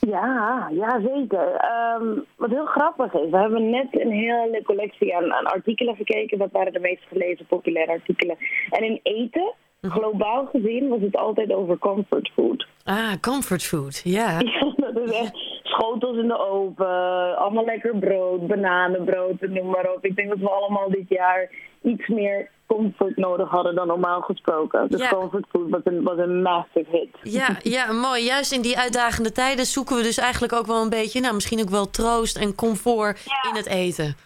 [0.00, 1.54] Ja, ja zeker.
[1.54, 6.38] Ehm, wat heel grappig is, we hebben net een hele collectie aan, aan artikelen gekeken.
[6.38, 8.36] Wat waren de meest gelezen populaire artikelen?
[8.70, 12.66] En in eten, globaal gezien, was het altijd over comfort food.
[12.84, 14.38] Ah, comfort food, ja.
[14.76, 20.04] Ja, dat is echt schotels in de oven, allemaal lekker brood, bananenbrood, noem maar op.
[20.04, 21.50] Ik denk dat we allemaal dit jaar
[21.82, 24.88] iets meer comfort nodig hadden dan normaal gesproken.
[24.88, 25.08] Dus Ja.
[25.08, 27.32] comfort food was een, was een massive hit.
[27.32, 28.24] Ja, ja, mooi.
[28.24, 31.60] Juist in die uitdagende tijden zoeken we dus eigenlijk ook wel een beetje, nou misschien
[31.60, 34.16] ook wel troost en comfort in het eten.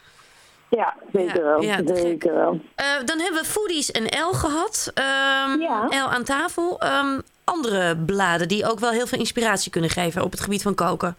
[0.71, 1.63] Ja, zeker Ja, wel.
[1.63, 2.61] ja, zeker wel.
[2.75, 4.91] Eh, dan hebben we Foodies en El gehad.
[5.59, 5.87] Ja.
[5.91, 6.81] El aan tafel.
[6.81, 10.75] Ehm, andere bladen die ook wel heel veel inspiratie kunnen geven op het gebied van
[10.75, 11.17] koken.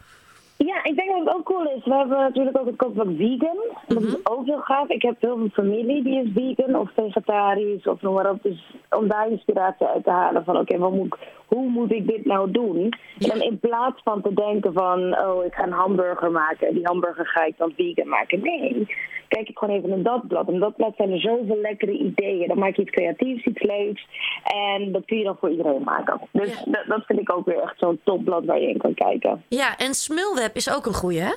[0.56, 1.25] Ja, ik denk dat het ook
[1.56, 1.84] cool is.
[1.84, 3.56] We hebben natuurlijk ook het kookblad vegan.
[3.86, 4.06] Dat Mhm.
[4.08, 4.88] is ook heel gaaf.
[4.88, 8.42] Ik heb heel veel familie die is vegan of vegetarisch of noem maar op.
[8.42, 11.16] Dus om daar inspiratie uit te halen van oké, wat moet
[11.46, 12.92] hoe moet ik dit nou doen?
[13.18, 13.32] Ja.
[13.34, 16.86] En in plaats van te denken van oh, ik ga een hamburger maken en die
[16.86, 18.40] hamburger ga ik dan vegan maken.
[18.42, 18.86] Nee,
[19.28, 20.48] kijk ik gewoon even naar dat blad.
[20.48, 22.48] En dat blad zijn er zoveel lekkere ideeën.
[22.48, 24.06] Dan maak je iets creatiefs, iets leuks.
[24.44, 26.20] En dat kun je dan voor iedereen maken.
[26.32, 26.70] Dus Ja.
[26.72, 29.42] dat, dat vind ik ook weer echt zo'n topblad waar je in kan kijken.
[29.48, 31.32] Ja, en Smulweb is ook een goeie, hè?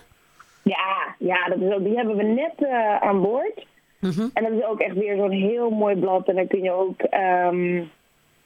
[0.64, 3.66] Ja, ja dat is ook, die hebben we net eh, aan boord.
[4.00, 4.28] Mhm.
[4.34, 6.28] En dat is ook echt weer zo'n heel mooi blad.
[6.28, 7.84] En daar kun je ook ehm,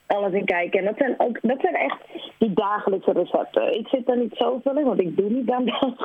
[0.07, 0.79] alles in kijken.
[0.79, 1.97] En dat zijn, ook, dat zijn echt
[2.37, 3.79] die dagelijkse recepten.
[3.79, 5.97] Ik zit daar niet zoveel in, want ik doe niet aan dat.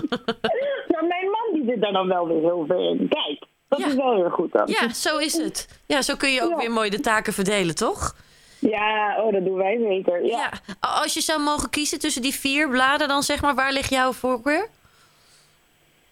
[0.92, 3.08] maar mijn man die zit daar dan wel weer heel veel in.
[3.08, 3.86] Kijk, dat Ja.
[3.86, 4.62] is wel heel goed dan.
[4.66, 5.82] Ja, zo is het.
[5.86, 6.56] Ja, zo kun je ook Ja.
[6.56, 8.16] weer mooi de taken verdelen, toch?
[8.58, 10.24] Ja, oh, dat doen wij zeker.
[10.24, 10.38] Ja.
[10.38, 10.50] Ja.
[10.80, 14.12] Als je zou mogen kiezen tussen die vier bladen, dan zeg maar, waar ligt jouw
[14.12, 14.68] voorkeur?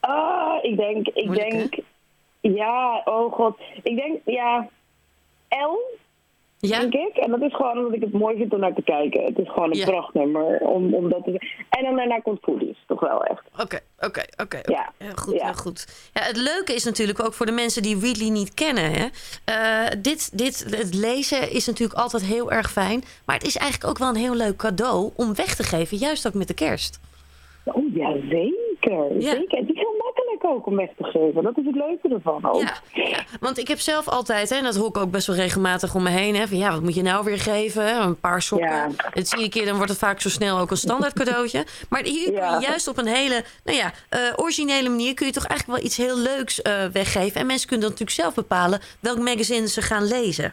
[0.06, 1.58] Ah, ik denk, ik Moeilijk, hè?
[1.58, 1.74] denk,
[2.40, 3.58] ja, oh god.
[3.82, 4.68] Ik denk, ja,
[5.48, 5.78] L
[6.58, 6.80] Ja?
[6.80, 7.16] denk ik.
[7.16, 9.24] En dat is gewoon omdat ik het mooi vind om naar te kijken.
[9.24, 9.84] Het is gewoon een Ja.
[9.86, 10.60] prachtnummer.
[10.60, 11.30] Om, om dat te...
[11.70, 13.42] En dan daarna komt Foodies, toch wel echt.
[13.60, 14.60] Oké, oké, oké.
[14.64, 14.92] Ja.
[14.98, 15.44] Heel goed, Ja.
[15.44, 16.10] heel goed.
[16.12, 18.90] Ja, het leuke is natuurlijk ook voor de mensen die Wheatley niet kennen.
[18.92, 19.06] Hè?
[19.44, 23.04] eh, dit, dit, het lezen is natuurlijk altijd heel erg fijn.
[23.26, 25.96] Maar het is eigenlijk ook wel een heel leuk cadeau om weg te geven.
[25.96, 27.00] Juist ook met de kerst.
[27.64, 28.61] Oh ja, zeker.
[28.90, 29.30] Ja.
[29.30, 29.58] zeker.
[29.58, 31.42] Het is heel makkelijk ook om weg te geven.
[31.42, 32.62] Dat is het leuke ervan ook.
[32.62, 35.36] Ja, ja, want ik heb zelf altijd, hè, en dat hoor ik ook best wel
[35.36, 36.34] regelmatig om me heen.
[36.34, 38.02] Hè, van, ja, wat moet je nou weer geven?
[38.02, 38.94] Een paar sokken.
[38.96, 41.64] Het zie je een keer, dan wordt het vaak zo snel ook een standaard cadeautje.
[41.90, 45.14] Maar hier kun je juist op een hele nou ja, eh, originele manier...
[45.14, 47.40] kun je toch eigenlijk wel iets heel leuks eh, weggeven.
[47.40, 50.52] En mensen kunnen dan natuurlijk zelf bepalen welk magazine ze gaan lezen.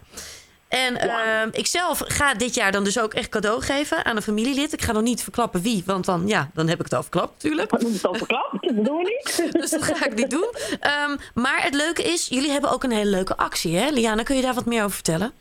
[0.69, 1.41] En Ja.
[1.43, 4.73] eh, ik zelf ga dit jaar dan dus ook echt cadeau geven aan een familielid.
[4.73, 7.31] Ik ga nog niet verklappen wie, want dan, ja, dan heb ik het al verklapt
[7.31, 7.69] natuurlijk.
[7.79, 9.51] Dat is al verklapt, dat doen we niet.
[9.53, 10.49] Dus dat ga ik niet doen.
[10.79, 13.89] Ehm, maar het leuke is, jullie hebben ook een hele leuke actie, hè?
[13.89, 15.31] Liana, kun je daar wat meer over vertellen?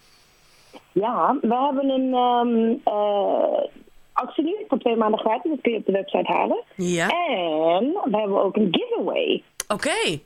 [0.93, 3.69] Ja, we hebben een ehm eh,
[4.13, 5.51] actie nu voor twee maanden gratis.
[5.51, 6.63] Dat kun je op de website halen.
[6.77, 7.09] Ja.
[7.09, 9.43] En we hebben ook een giveaway.
[9.69, 10.21] Oké.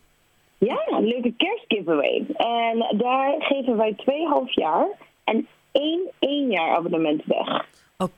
[0.66, 2.24] Ja, een leuke kerstgiveaway.
[2.36, 4.86] En daar geven wij twee half jaar
[5.24, 7.64] en één één jaar abonnement weg.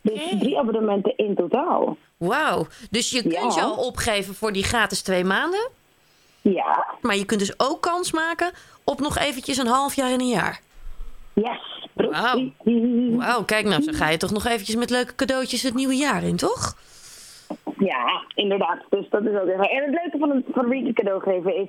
[0.01, 1.97] Dus drie abonnementen in totaal.
[2.17, 2.67] Wauw.
[2.91, 5.69] Dus je kunt je al opgeven voor die gratis twee maanden.
[6.41, 8.53] Ja, Maar je kunt dus ook kans maken
[8.85, 10.61] op nog eventjes een half jaar en een jaar.
[11.35, 11.73] yes.
[11.93, 12.51] Wauw.
[13.19, 16.23] Wauw, kijk nou, zo ga je toch nog eventjes met leuke cadeautjes het nieuwe jaar
[16.23, 16.77] in, toch?
[17.79, 18.79] Ja, inderdaad.
[18.91, 19.71] Dus dat is ook even.
[19.71, 21.69] En het leuke van een van een cadeau geven is,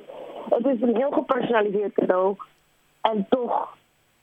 [0.49, 2.35] het is een heel gepersonaliseerd cadeau.
[3.01, 3.77] En toch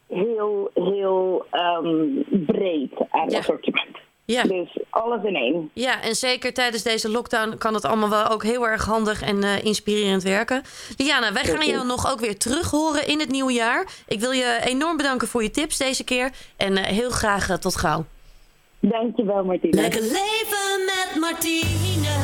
[0.08, 2.06] heel, heel ehm,
[2.46, 3.38] breed aan Ja.
[3.38, 3.96] assortiment.
[4.24, 4.42] Ja.
[4.42, 5.70] Dus alles in één.
[5.74, 9.42] Ja, en zeker tijdens deze lockdown kan het allemaal wel ook heel erg handig en
[9.42, 10.62] eh, inspirerend werken.
[10.96, 13.86] Liana, wij gaan jou nog ook weer terug horen in het nieuwe jaar.
[14.08, 16.30] Ik wil je enorm bedanken voor je tips deze keer.
[16.56, 18.04] En eh, heel graag eh, tot gauw.
[18.80, 19.80] Dankjewel, Martina.
[19.80, 22.20] Lekker leven met Martine.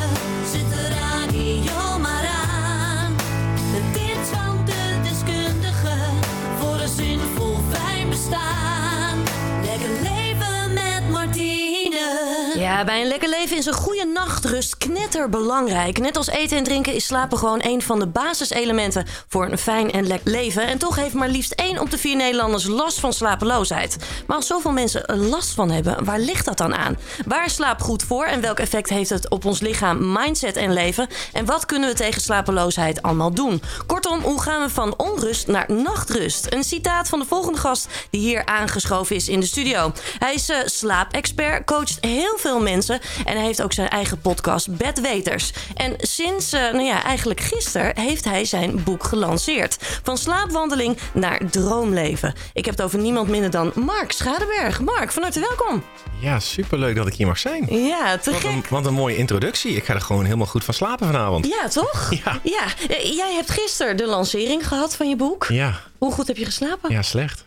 [12.59, 15.99] Ja, bij een lekker leven is een goede nachtrust knetterbelangrijk.
[15.99, 19.91] Net als eten en drinken is slapen gewoon een van de basiselementen voor een fijn
[19.91, 20.67] en lekker leven.
[20.67, 23.97] En toch heeft maar liefst één op de vier Nederlanders last van slapeloosheid.
[24.27, 26.97] Maar als zoveel mensen er last van hebben, waar ligt dat dan aan?
[27.25, 31.07] Waar slaap goed voor en welk effect heeft het op ons lichaam, mindset en leven?
[31.33, 33.61] En wat kunnen we tegen slapeloosheid allemaal doen?
[33.85, 36.53] Kortom, hoe gaan we van onrust naar nachtrust?
[36.53, 39.91] Een citaat van de volgende gast die hier aangeschoven is in de studio.
[40.17, 44.77] Hij is eh, slaapexpert, coacht heel veel mensen en hij heeft ook zijn eigen podcast
[44.77, 45.51] Bedweters.
[45.75, 49.77] En sinds, eh, nou ja, eigenlijk gisteren heeft hij zijn boek gelanceerd.
[50.03, 52.33] Van slaapwandeling naar droomleven.
[52.53, 54.79] Ik heb het over niemand minder dan Mark Schadeberg.
[54.81, 55.83] Mark, van harte welkom.
[56.19, 57.65] Ja, superleuk dat ik hier mag zijn.
[57.69, 58.67] Ja, te Wat een, gek.
[58.69, 59.75] wat een mooie introductie.
[59.75, 61.45] Ik ga er gewoon helemaal goed van slapen vanavond.
[61.47, 62.09] Ja, toch?
[62.23, 62.39] Ja.
[62.43, 62.63] ja.
[62.89, 65.45] Eh, Jij hebt gisteren de lancering gehad van je boek.
[65.49, 66.91] Ja, Hoe goed heb je geslapen?
[66.91, 67.45] ja slecht.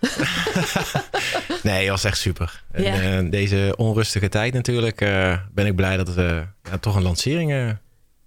[1.62, 2.62] nee, was echt super.
[2.72, 7.02] En, eh, deze onrustige tijd natuurlijk eh, ben ik blij dat we ja, toch een
[7.02, 7.68] lancering eh,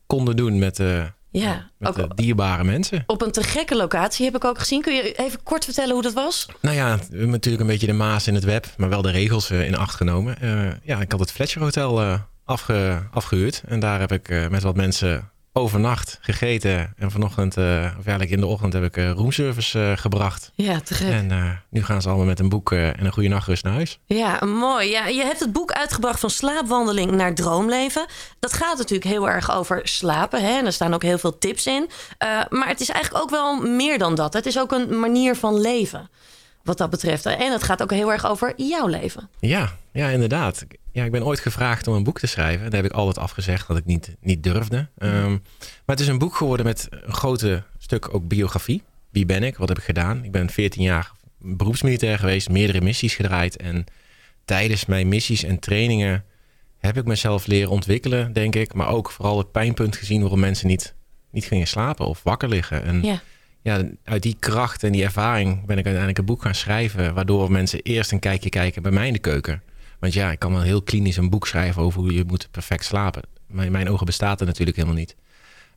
[0.06, 0.78] konden doen met,
[1.32, 3.04] Ja, Met ook dierbare mensen.
[3.08, 4.82] op een te gekke locatie heb ik ook gezien.
[4.82, 6.48] Kun je even kort vertellen hoe dat was?
[6.62, 9.78] Nou ja, natuurlijk een beetje de maas in het web, maar wel de regels in
[9.78, 10.36] acht genomen.
[10.84, 13.64] Ja, ik had het Fletcher Hotel afge, afgehuurd.
[13.68, 16.94] En daar heb ik met wat mensen overnacht gegeten.
[16.98, 17.64] En vanochtend, eh,
[18.00, 20.52] of eigenlijk in de ochtend, heb ik eh, roomservice eh, gebracht.
[20.56, 21.10] Ja, te gek.
[21.10, 24.00] En nu gaan ze allemaal met een boek en een goede nachtrust naar huis.
[24.06, 24.90] Ja, mooi.
[24.90, 28.06] Ja, je hebt het boek uitgebracht van slaapwandeling naar droomleven.
[28.40, 30.42] Dat gaat natuurlijk heel erg over slapen.
[30.42, 30.58] Hè?
[30.58, 31.90] En er staan ook heel veel tips in.
[32.50, 34.34] Maar het is eigenlijk ook wel meer dan dat.
[34.34, 36.10] Het is ook een manier van leven.
[36.66, 37.26] Wat dat betreft.
[37.26, 39.30] En het gaat ook heel erg over jouw leven.
[39.40, 40.66] Ja, ja, inderdaad.
[40.92, 42.70] Ja, ik ben ooit gevraagd om een boek te schrijven.
[42.72, 44.88] Daar heb ik altijd afgezegd dat ik niet, niet durfde.
[44.98, 45.40] Ehm, maar
[45.96, 48.84] het is een boek geworden met een grote stuk ook biografie.
[49.10, 49.58] Wie ben ik?
[49.58, 50.24] Wat heb ik gedaan?
[50.24, 53.58] Ik ben 14 jaar beroepsmilitair geweest, meerdere missies gedraaid.
[53.58, 53.86] En
[54.46, 56.24] tijdens mijn missies en trainingen
[56.78, 58.74] heb ik mezelf leren ontwikkelen, denk ik.
[58.74, 60.94] Maar ook vooral het pijnpunt gezien waarom mensen niet,
[61.32, 62.84] niet gingen slapen of wakker liggen.
[62.84, 63.22] En Ja.
[63.66, 67.14] Ja, uit die kracht en die ervaring ben ik uiteindelijk een boek gaan schrijven.
[67.14, 69.62] Waardoor mensen eerst een kijkje kijken bij mij in de keuken.
[70.00, 72.86] Want ja, ik kan wel heel klinisch een boek schrijven over hoe je moet perfect
[72.86, 73.22] slapen.
[73.48, 75.16] Maar in mijn ogen bestaat het natuurlijk helemaal niet.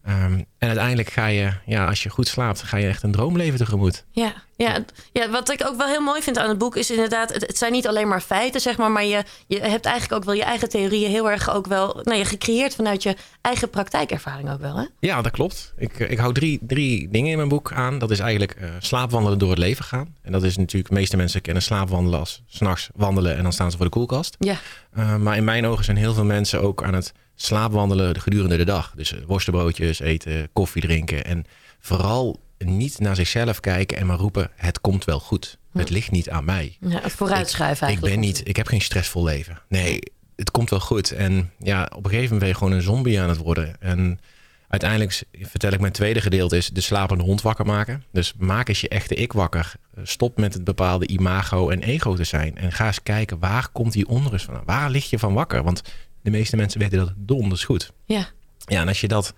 [0.09, 3.59] Ehm, en uiteindelijk ga je, ja, als je goed slaapt, ga je echt een droomleven
[3.59, 4.05] tegemoet.
[4.11, 7.33] Ja, ja, ja, wat ik ook wel heel mooi vind aan het boek is inderdaad,
[7.33, 10.25] het, het zijn niet alleen maar feiten, zeg maar, maar je, je hebt eigenlijk ook
[10.25, 14.51] wel je eigen theorieën heel erg ook wel, nou, je gecreëerd vanuit je eigen praktijkervaring
[14.51, 14.85] ook wel, hè?
[15.01, 15.73] Ja, dat klopt.
[15.77, 17.99] Ik, eh, ik hou drie, drie dingen in mijn boek aan.
[17.99, 20.15] Dat is eigenlijk eh, slaapwandelen door het leven gaan.
[20.23, 23.71] En dat is natuurlijk, de meeste mensen kennen slaapwandelen als s'nachts wandelen en dan staan
[23.71, 24.37] ze voor de koelkast.
[24.39, 24.57] Ja,
[24.99, 28.65] Uh, maar in mijn ogen zijn heel veel mensen ook aan het slaapwandelen gedurende de
[28.65, 28.93] dag.
[28.97, 31.25] Dus uh, worstenbroodjes eten, koffie drinken.
[31.25, 31.45] En
[31.81, 35.59] vooral niet naar zichzelf kijken en maar roepen: het komt wel goed.
[35.73, 36.77] Het ligt niet aan mij.
[36.81, 38.15] ja vooruitschuiven Ik eigenlijk.
[38.15, 39.59] ben niet, ik heb geen stressvol leven.
[39.69, 39.99] Nee,
[40.37, 41.11] het komt wel goed.
[41.11, 43.81] En ja, op een gegeven moment ben je gewoon een zombie aan het worden.
[43.81, 44.21] En
[44.69, 48.05] uiteindelijk vertel ik mijn tweede gedeelte is de slapende hond wakker maken.
[48.13, 49.73] Dus maak eens je echte ik wakker.
[50.03, 52.57] Stop met het bepaalde imago en ego te zijn.
[52.57, 54.63] En ga eens kijken, waar komt die onrust van?
[54.65, 55.63] Waar lig je van wakker?
[55.63, 55.83] Want
[56.31, 57.93] de meeste mensen weten dat donders goed.
[58.05, 58.27] Ja,
[58.67, 59.33] Ja, en als je dat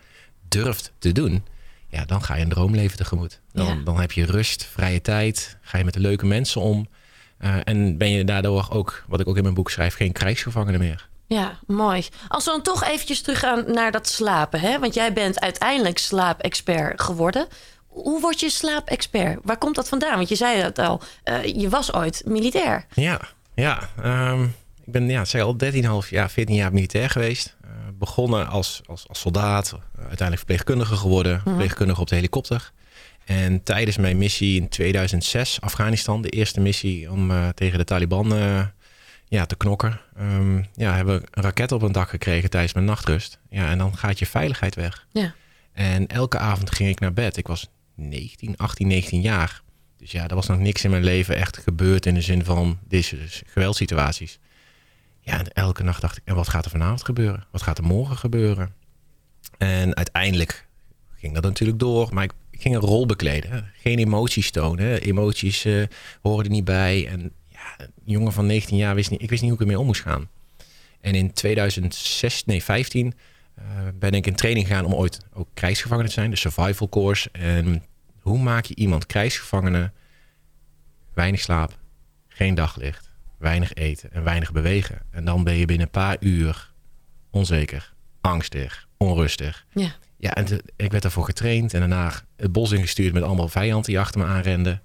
[0.48, 1.44] durft te doen,
[1.88, 3.40] ja, dan ga je een droomleven tegemoet.
[3.52, 3.84] Dan, Ja.
[3.84, 6.88] dan heb je rust, vrije tijd, ga je met de leuke mensen om.
[7.38, 10.78] Eh, en ben je daardoor ook, wat ik ook in mijn boek schrijf, geen krijgsgevangene
[10.78, 11.08] meer.
[11.26, 12.06] ja, mooi.
[12.28, 14.78] Als we dan toch eventjes teruggaan naar dat slapen, hè?
[14.78, 17.46] Want jij bent uiteindelijk slaapexpert geworden.
[17.86, 19.38] Hoe word je slaapexpert?
[19.42, 20.16] Waar komt dat vandaan?
[20.16, 22.86] Want je zei het al, eh, je was ooit militair.
[22.94, 23.20] Ja,
[23.54, 23.88] ja.
[24.02, 24.46] ehm,
[24.90, 25.56] ik ben, ja, zeg al
[26.04, 27.56] 13,5 jaar, 14 jaar militair geweest.
[27.62, 32.72] Eh, begonnen als, als, als soldaat, uiteindelijk verpleegkundige geworden, verpleegkundige op de helikopter.
[33.24, 38.34] En tijdens mijn missie in 2006, Afghanistan, de eerste missie om eh, tegen de Taliban
[38.34, 38.66] eh,
[39.28, 42.86] ja, te knokken, ehm, ja, hebben we een raket op een dak gekregen tijdens mijn
[42.86, 43.38] nachtrust.
[43.50, 45.06] Ja, en dan gaat je veiligheid weg.
[45.12, 45.34] Ja.
[45.72, 47.36] En elke avond ging ik naar bed.
[47.36, 49.62] Ik was 19, 18, 19 jaar.
[49.96, 52.78] Dus ja, er was nog niks in mijn leven echt gebeurd in de zin van
[52.88, 54.38] deze geweldsituaties.
[55.30, 57.44] Ja, elke nacht dacht ik, en wat gaat er vanavond gebeuren?
[57.50, 58.74] Wat gaat er morgen gebeuren?
[59.58, 60.66] En uiteindelijk
[61.14, 63.70] ging dat natuurlijk door, maar ik, ging een rol bekleden.
[63.72, 65.00] Geen emoties tonen.
[65.00, 65.82] Emoties eh,
[66.22, 67.06] horen er niet bij.
[67.08, 69.80] En ja, een jongen van 19 jaar wist niet, ik wist niet hoe ik ermee
[69.80, 70.28] om moest gaan.
[71.00, 73.14] En in 2006, nee 15,
[73.54, 73.64] eh,
[73.94, 77.28] ben ik in training gegaan om ooit ook krijgsgevangene te zijn, de survival course.
[77.32, 77.82] En
[78.20, 79.92] hoe maak je iemand krijgsgevangene?
[81.14, 81.78] Weinig slaap,
[82.28, 83.09] geen daglicht,
[83.40, 84.98] weinig eten en weinig bewegen.
[85.10, 86.70] En dan ben je binnen een paar uur
[87.30, 89.66] onzeker, angstig, onrustig.
[89.74, 89.90] Ja.
[90.16, 93.86] Ja, en te- ik werd daarvoor getraind en daarna het bos ingestuurd met allemaal vijanden
[93.86, 94.82] die achter me aanrenden.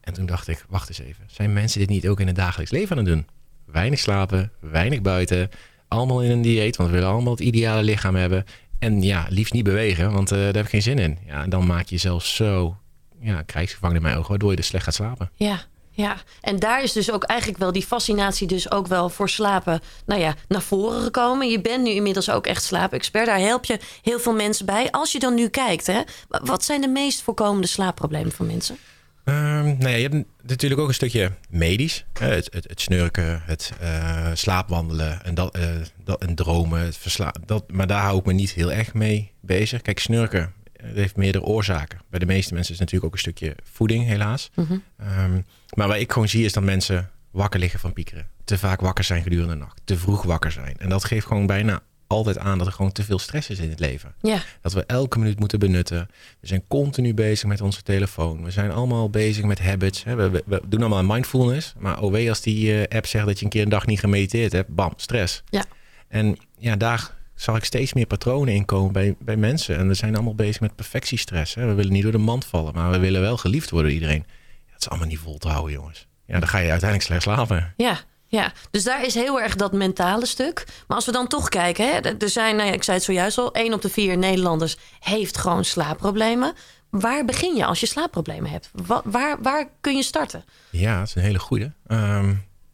[0.00, 2.70] En toen dacht ik, wacht eens even, zijn mensen dit niet ook in het dagelijks
[2.72, 3.26] leven aan het doen?
[3.64, 5.50] Weinig slapen, weinig buiten,
[5.88, 8.44] allemaal in een dieet, want we willen allemaal het ideale lichaam hebben.
[8.78, 11.18] En ja, liefst niet bewegen, want eh, daar heb ik geen zin in.
[11.26, 12.76] Ja, en dan maak je jezelf zo
[13.20, 15.30] ja, krijgsgevangen in mijn ogen, waardoor je dus slecht gaat slapen.
[15.34, 15.60] Ja,
[15.94, 16.16] ja.
[16.40, 20.20] En daar is dus ook eigenlijk wel die fascinatie dus ook wel voor slapen, nou
[20.20, 21.50] ja, naar voren gekomen.
[21.50, 23.26] Je bent nu inmiddels ook echt slaapexpert.
[23.26, 24.90] Daar help je heel veel mensen bij.
[24.90, 28.76] Als je dan nu kijkt, hè, wa- wat zijn de meest voorkomende slaapproblemen van mensen?
[29.24, 32.04] Ehm, nou ja, je hebt natuurlijk ook een stukje medisch.
[32.18, 35.62] het, het snurken, het eh, slaapwandelen en, dat, eh,
[36.04, 36.80] dat, en dromen.
[36.80, 39.82] Het versla dat, maar daar hou ik me niet heel erg mee bezig.
[39.82, 40.52] Kijk, snurken
[40.84, 41.98] eh, heeft meerdere oorzaken.
[42.10, 44.50] Bij de meeste mensen is het natuurlijk ook een stukje voeding, helaas.
[44.98, 45.40] Ehm,
[45.74, 48.26] maar wat ik gewoon zie is dat mensen wakker liggen van piekeren.
[48.44, 49.80] Te vaak wakker zijn gedurende de nacht.
[49.84, 50.76] Te vroeg wakker zijn.
[50.78, 53.70] En dat geeft gewoon bijna altijd aan dat er gewoon te veel stress is in
[53.70, 54.14] het leven.
[54.20, 56.08] Ja, Dat we elke minuut moeten benutten.
[56.40, 58.44] We zijn continu bezig met onze telefoon.
[58.44, 60.04] We zijn allemaal bezig met habits.
[60.04, 60.14] hè.
[60.14, 61.74] We, we, we doen allemaal mindfulness.
[61.78, 64.52] Maar OW als die eh, app zegt dat je een keer een dag niet gemediteerd
[64.52, 64.74] hebt.
[64.74, 65.42] Bam, stress.
[65.50, 65.64] Ja.
[66.08, 69.76] En ja, daar zag ik steeds meer patronen inkomen bij, bij mensen.
[69.76, 71.54] En we zijn allemaal bezig met perfectiestress.
[71.54, 71.66] Hè?
[71.66, 74.26] We willen niet door de mand vallen, maar we willen wel geliefd worden door iedereen.
[74.72, 76.06] Dat is allemaal niet vol te houden, jongens.
[76.26, 77.74] Ja, dan ga je uiteindelijk slecht slapen.
[77.76, 80.64] Ja, ja, dus daar is heel erg dat mentale stuk.
[80.86, 83.38] Maar als we dan toch kijken, hè, er zijn, nou ja, ik zei het zojuist
[83.38, 86.54] al, één op de vier Nederlanders heeft gewoon slaapproblemen.
[86.90, 88.70] Waar begin je als je slaapproblemen hebt?
[88.72, 90.44] Wa- waar, waar kun je starten?
[90.70, 91.72] Ja, dat is een hele goede.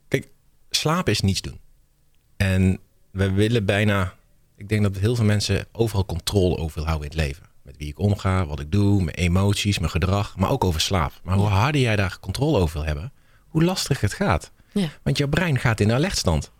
[0.09, 0.29] kijk,
[0.70, 1.61] slapen is niets doen.
[2.37, 2.79] En
[3.11, 4.14] we willen bijna...
[4.61, 7.46] Ik denk dat heel veel mensen overal controle over willen houden in het leven.
[7.62, 10.37] Met wie ik omga, wat ik doe, mijn emoties, mijn gedrag.
[10.37, 11.12] Maar ook over slaap.
[11.23, 13.12] Maar hoe harder jij daar controle over wil hebben...
[13.49, 14.51] hoe lastiger het gaat.
[14.73, 14.88] Ja.
[15.03, 16.51] Want jouw brein gaat in alertstand.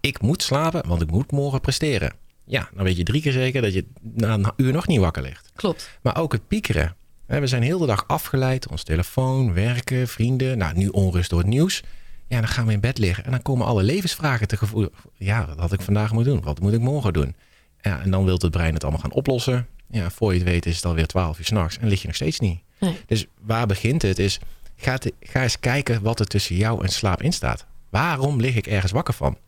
[0.00, 2.12] Ik moet slapen, want ik moet morgen presteren.
[2.44, 5.22] Ja, dan weet je drie keer zeker dat je na een uur nog niet wakker
[5.22, 5.50] ligt.
[5.54, 5.90] Klopt.
[6.02, 6.96] Maar ook het piekeren.
[7.26, 8.68] We zijn heel de dag afgeleid.
[8.68, 10.58] Ons telefoon, werken, vrienden.
[10.58, 11.82] Nou, nu onrust door het nieuws.
[12.30, 13.24] Ja, dan gaan we in bed liggen.
[13.24, 14.88] En dan komen alle levensvragen te gevoel.
[15.14, 16.42] Ja, wat had ik vandaag moeten doen?
[16.42, 17.34] Wat moet ik morgen doen?
[17.80, 19.66] Ja, en dan wil het brein het allemaal gaan oplossen.
[19.90, 21.78] Ja, voor je het weet is het alweer 12 uur s'nachts.
[21.78, 22.60] En lig je nog steeds niet.
[22.80, 22.96] Nee.
[23.06, 24.18] Dus waar begint het?
[24.18, 24.38] Is,
[24.76, 27.66] ga, te- ga eens kijken wat er tussen jou en slaap in staat.
[27.88, 29.38] Waarom lig ik ergens wakker van?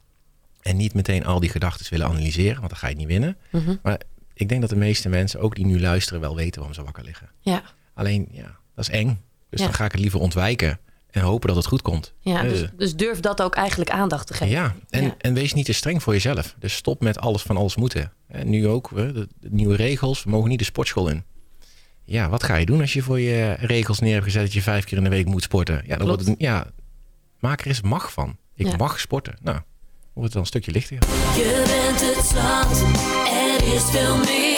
[0.63, 3.37] En niet meteen al die gedachten willen analyseren, want dan ga je niet winnen.
[3.51, 3.77] Mhm.
[3.83, 4.01] Maar
[4.35, 7.05] ik denk dat de meeste mensen, ook die nu luisteren, wel weten waarom ze wakker
[7.05, 7.29] liggen.
[7.41, 7.63] Ja,
[7.95, 9.21] Alleen, ja, dat is eng.
[9.51, 9.67] Dus Ja.
[9.67, 10.79] dan ga ik het liever ontwijken
[11.13, 12.13] en hopen dat het goed komt.
[12.21, 14.55] ja Eh, dus, dus durf dat ook eigenlijk aandacht te geven.
[14.55, 15.15] ja, en, Ja.
[15.19, 16.55] en wees niet te streng voor jezelf.
[16.59, 18.13] Dus stop met alles van alles moeten.
[18.29, 21.25] En nu ook, hè, de, de nieuwe regels, we mogen niet de sportschool in.
[22.05, 24.63] Ja, wat ga je doen als je voor je regels neer hebt gezet dat je
[24.63, 25.75] vijf keer in de week moet sporten?
[25.75, 26.11] Ja, dan Klopt.
[26.11, 26.67] wordt het, ja,
[27.39, 28.37] maak er eens mag van.
[28.55, 28.77] Ik Ja.
[28.77, 29.37] mag sporten.
[29.43, 29.57] Nou,
[30.13, 30.97] wordt het dan een stukje lichter.
[31.37, 32.81] Je bent het zat,
[33.63, 34.52] er is veel meer.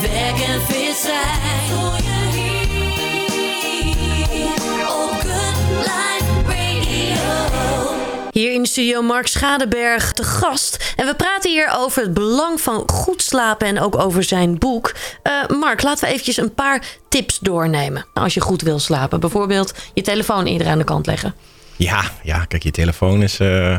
[0.00, 0.60] Werk en
[0.94, 1.66] zijn.
[1.68, 7.94] Doe je hier op Good Life Radio.
[8.32, 10.92] Hier in de studio Mark Schadeberg te gast.
[10.96, 14.94] En we praten hier over het belang van goed slapen en ook over zijn boek.
[15.22, 18.06] Eh, Mark, laten we eventjes een paar tips doornemen.
[18.14, 19.20] Als je goed wil slapen.
[19.20, 21.34] Bijvoorbeeld je telefoon eerder aan de kant leggen.
[21.76, 23.76] Ja, ja, kijk, je telefoon is eh,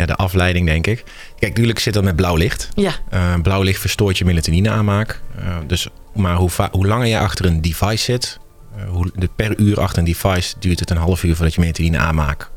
[0.00, 1.04] ja, de afleiding, denk ik.
[1.38, 2.68] Kijk, natuurlijk zit dat met blauw licht.
[2.74, 5.20] Ja, Eh, blauw licht verstoort je melatonine aanmaak.
[5.38, 6.50] Eh, dus, maar hoe,
[6.86, 8.38] langer je achter een device zit,
[8.76, 11.60] eh, hoe, de, per uur achter een device duurt het een half uur voordat je
[11.60, 12.50] melatonine aanmaakt.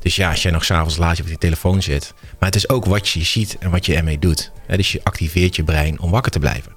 [0.00, 2.14] Dus ja, als jij nog s'avonds laat je op je telefoon zit.
[2.38, 4.50] Maar het is ook wat je ziet en wat je ermee doet.
[4.66, 6.72] Dus je activeert je brein om wakker te blijven.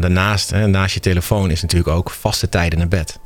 [0.00, 3.18] Daarnaast, hè, naast je telefoon is natuurlijk ook vaste tijden naar bed.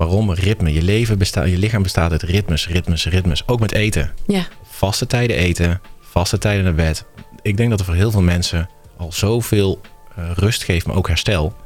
[0.00, 0.32] Waarom?
[0.32, 0.72] Ritme.
[0.72, 3.48] Je, leven bestaat, je lichaam bestaat uit ritmes, ritmes, ritmes.
[3.48, 7.04] Ook met eten ja, vaste tijden eten, vaste tijden naar bed.
[7.42, 9.80] Ik denk dat er voor heel veel mensen al zoveel
[10.16, 11.56] eh, rust geeft, maar ook herstel.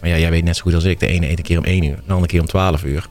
[0.00, 1.64] Maar ja, jij weet net zo goed als ik, de ene eet een keer om
[1.64, 3.08] 1 uur, de andere keer om 12 uur.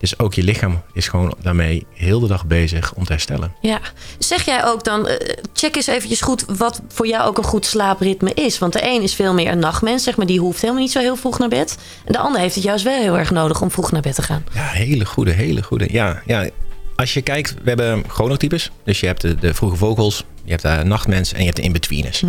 [0.00, 3.52] Dus ook je lichaam is gewoon daarmee heel de dag bezig om te herstellen.
[3.60, 3.80] ja.
[4.18, 7.66] Zeg jij ook dan, eh, check eens eventjes goed wat voor jou ook een goed
[7.66, 8.58] slaapritme is.
[8.58, 10.26] Want de een is veel meer een nachtmens, zeg maar.
[10.26, 11.78] Die hoeft helemaal niet zo heel vroeg naar bed.
[12.04, 14.22] En de ander heeft het juist wel heel erg nodig om vroeg naar bed te
[14.22, 14.44] gaan.
[14.54, 15.88] Ja, hele goede, hele goede.
[15.92, 16.48] Ja, ja.
[16.96, 18.70] Als je kijkt, we hebben chronotypes.
[18.84, 21.62] Dus je hebt de, de vroege vogels, je hebt de nachtmens en je hebt de
[21.62, 22.24] in-betweeners.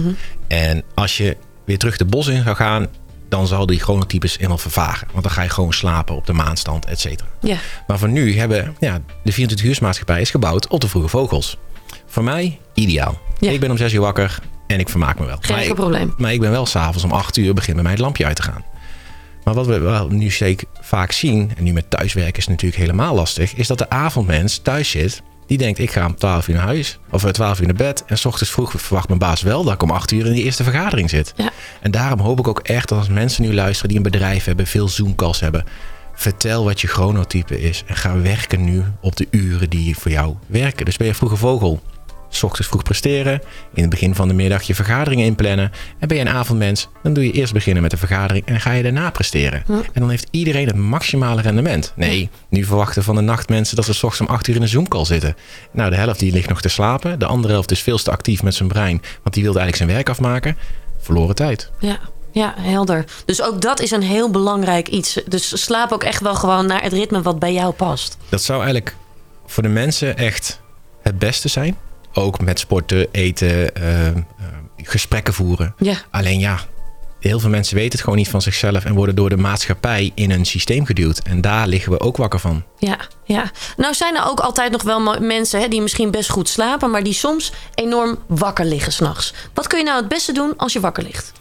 [0.48, 2.88] En als je weer terug de bos in zou gaan,
[3.32, 5.08] dan zal die chronotypes helemaal vervagen.
[5.12, 7.30] Want dan ga je gewoon slapen op de maanstand, et cetera.
[7.42, 11.58] Ja, Maar voor nu hebben ja, de 24 uursmaatschappij is gebouwd op de vroege vogels.
[12.06, 13.20] Voor mij ideaal.
[13.40, 13.52] Ja.
[13.52, 15.38] Ik ben om 6 uur wakker en ik vermaak me wel.
[15.42, 16.14] geen maar, ik, probleem.
[16.18, 18.42] maar ik ben wel s'avonds om 8 uur begin bij mij het lampje uit te
[18.42, 18.64] gaan.
[19.44, 22.82] Maar wat we wel nu steeds vaak zien, en nu met thuiswerken is het natuurlijk
[22.82, 25.22] helemaal lastig, is dat de avondmens thuis zit.
[25.52, 27.00] Die denkt, ik ga om 12 uur naar huis.
[27.10, 28.04] Of eh, 12 uur naar bed.
[28.06, 30.44] En s ochtends vroeg verwacht mijn baas wel dat ik om 8 uur in die
[30.44, 31.34] eerste vergadering zit.
[31.36, 31.50] Ja.
[31.82, 34.68] En daarom hoop ik ook echt dat als mensen nu luisteren die een bedrijf hebben,
[34.68, 35.64] veel Zoom-calls hebben.
[36.14, 37.84] Vertel wat je chronotype is.
[37.88, 40.86] En ga werken nu op de uren die voor jou werken.
[40.86, 41.82] Dus ben je vroege vogel.
[42.32, 43.42] 's ochtends vroeg presteren.
[43.74, 45.72] In het begin van de middag je vergaderingen inplannen.
[46.00, 48.72] En ben je een avondmens, dan doe je eerst beginnen met de vergadering en ga
[48.72, 49.64] je daarna presteren.
[49.68, 51.94] En dan heeft iedereen het maximale rendement.
[51.96, 54.68] Nee, nu verwachten van de nachtmensen dat ze 's ochtends om 8 uur in een
[54.68, 55.36] Zoom-call zitten.
[55.72, 57.20] Nou, de helft die ligt nog te slapen.
[57.20, 59.90] De andere helft is veel te actief met zijn brein, want die wilde eigenlijk zijn
[59.90, 60.58] werk afmaken.
[61.00, 61.72] Verloren tijd.
[61.80, 62.00] Ja,
[62.32, 63.06] ja, helder.
[63.26, 65.20] Dus ook dat is een heel belangrijk iets.
[65.28, 68.18] Dus slaap ook echt wel gewoon naar het ritme wat bij jou past.
[68.30, 68.96] Dat zou eigenlijk
[69.46, 70.62] voor de mensen echt
[71.02, 71.78] het beste zijn.
[72.14, 74.16] Ook met sporten, eten, eh, eh,
[74.78, 75.74] gesprekken voeren.
[75.78, 76.60] Ja, Alleen ja,
[77.20, 80.32] heel veel mensen weten het gewoon niet van zichzelf en worden door de maatschappij in
[80.32, 81.20] een systeem geduwd.
[81.20, 82.64] En daar liggen we ook wakker van.
[82.78, 83.52] ja, ja.
[83.78, 87.04] Nou zijn er ook altijd nog wel mensen hè, die misschien best goed slapen, maar
[87.04, 89.34] die soms enorm wakker liggen s'nachts.
[89.54, 91.32] Wat kun je nou het beste doen als je wakker ligt?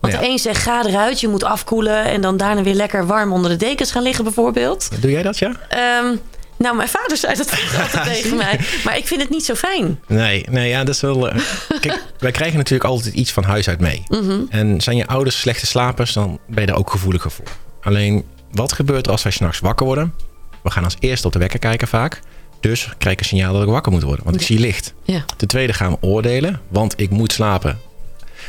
[0.00, 0.20] Want Want Ja.
[0.20, 3.50] de een zegt ga eruit, je moet afkoelen en dan daarna weer lekker warm onder
[3.50, 4.88] de dekens gaan liggen bijvoorbeeld.
[5.02, 5.52] Doe jij dat, ja?
[5.68, 6.16] Ehm,
[6.58, 7.50] nou, mijn vader zei dat
[7.82, 8.60] altijd tegen mij.
[8.84, 10.00] Maar ik vind het niet zo fijn.
[10.06, 11.28] Nee, nee ja, dat is wel.
[11.30, 11.40] eh,
[11.80, 14.02] Kijk, wij krijgen natuurlijk altijd iets van huis uit mee.
[14.08, 14.40] Mhm.
[14.48, 17.46] En zijn je ouders slechte slapers, dan ben je daar ook gevoeliger voor.
[17.82, 20.14] Alleen, wat gebeurt als wij s'nachts wakker worden?
[20.62, 22.20] We gaan als eerste op de wekker kijken vaak.
[22.60, 24.94] Dus krijg ik een signaal dat ik wakker moet worden, want ik zie licht.
[25.04, 25.24] Ja.
[25.36, 27.78] Ten tweede gaan we oordelen, want ik moet slapen.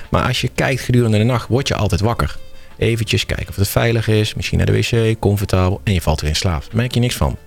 [0.10, 2.38] Maar als je kijkt gedurende de nacht, word je altijd wakker.
[2.78, 6.30] Eventjes kijken of het veilig is, misschien naar de wc, comfortabel en je valt weer
[6.30, 6.62] in slaap.
[6.62, 7.38] Daar merk je niks van.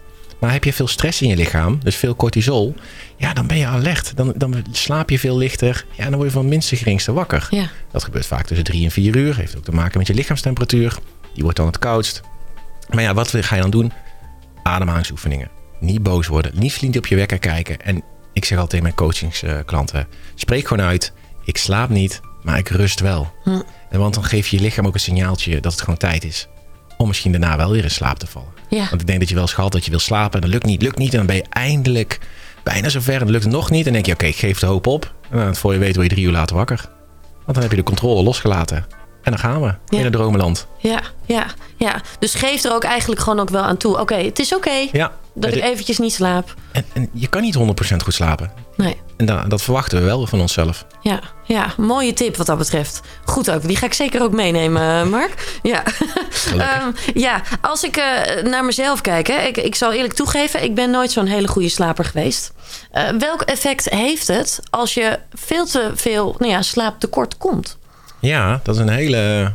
[0.40, 2.74] Maar heb je veel stress in je lichaam, dus veel cortisol,
[3.16, 4.16] ja, dan ben je alert.
[4.16, 7.46] Dan, dan slaap je veel lichter ja, dan word je van minste geringste wakker.
[7.50, 7.68] Ja.
[7.90, 9.36] Dat gebeurt vaak tussen drie en vier uur.
[9.36, 10.98] Heeft ook te maken met je lichaamstemperatuur.
[11.34, 12.20] Die wordt dan het koudst.
[12.88, 13.92] Maar ja, wat ga je dan doen?
[14.62, 15.50] Ademhalingsoefeningen.
[15.80, 16.52] Niet boos worden.
[16.54, 17.80] Niet vriend op je wekker kijken.
[17.80, 20.06] En ik zeg altijd tegen mijn coachingsklanten.
[20.34, 21.12] Spreek gewoon uit.
[21.44, 23.32] Ik slaap niet, maar ik rust wel.
[23.44, 23.60] Hm.
[23.90, 26.48] En want dan geef je je lichaam ook een signaaltje dat het gewoon tijd is.
[26.96, 28.59] Om misschien daarna wel weer in slaap te vallen.
[28.70, 28.88] Ja.
[28.88, 30.34] Want ik denk dat je wel eens gehad dat je wil slapen.
[30.34, 31.10] En dat lukt niet, lukt niet.
[31.10, 32.20] En dan ben je eindelijk
[32.62, 33.12] bijna zover.
[33.12, 33.86] En dan lukt het nog niet.
[33.86, 35.14] En dan denk je, oké, ik geef de hoop op.
[35.30, 36.88] En dan voor je weet word je drie uur later wakker.
[37.44, 38.86] Want dan heb je de controle losgelaten.
[39.22, 40.66] En dan gaan we in het dromenland.
[40.78, 41.46] Ja, ja,
[41.76, 42.00] ja.
[42.18, 43.98] Dus geef er ook eigenlijk gewoon ook wel aan toe.
[44.00, 45.12] Oké, het is oké Ja.
[45.34, 46.54] dat ik eventjes niet slaap.
[46.72, 48.52] En, en je kan niet 100% goed slapen.
[48.76, 49.00] Nee.
[49.16, 50.86] En da- dat verwachten we wel van onszelf.
[51.02, 53.00] Ja, ja, mooie tip wat dat betreft.
[53.24, 55.58] Goed ook, die ga ik zeker ook meenemen, eh, Mark.
[55.62, 55.82] Ja,
[56.58, 60.74] Ehm, ja als ik eh, naar mezelf kijk, hè, ik, ik zal eerlijk toegeven, ik
[60.74, 62.52] ben nooit zo'n hele goede slaper geweest.
[62.90, 67.78] Eh, welk effect heeft het als je veel te veel nou ja, slaaptekort komt?
[68.20, 69.54] Ja, dat is een hele,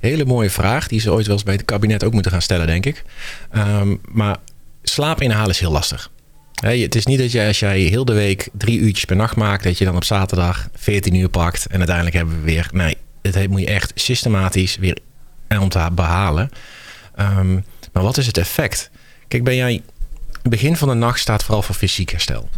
[0.00, 0.88] hele mooie vraag.
[0.88, 3.04] Die ze ooit wel eens bij het kabinet ook moeten gaan stellen, denk ik.
[3.50, 4.36] Ehm, maar
[4.82, 6.10] slaap inhalen is heel lastig.
[6.54, 9.64] Het is niet dat je als jij heel de week drie uurtjes per nacht maakt...
[9.64, 12.68] dat je dan op zaterdag 14 uur pakt en uiteindelijk hebben we weer...
[12.72, 14.98] Nee, het moet je echt systematisch weer
[15.92, 16.50] behalen.
[17.14, 17.52] Ehm,
[17.92, 18.90] maar wat is het effect?
[19.28, 19.82] Kijk, ben jij...
[20.42, 22.48] Begin van de nacht staat vooral voor fysiek herstel.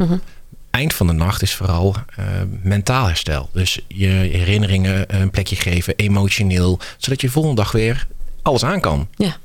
[0.76, 2.24] Eind van de nacht is vooral eh,
[2.62, 3.48] mentaal herstel.
[3.52, 6.78] Dus je herinneringen een plekje geven, emotioneel.
[6.96, 8.06] Zodat je de volgende dag weer
[8.42, 9.08] alles aan kan.
[9.14, 9.36] Ja.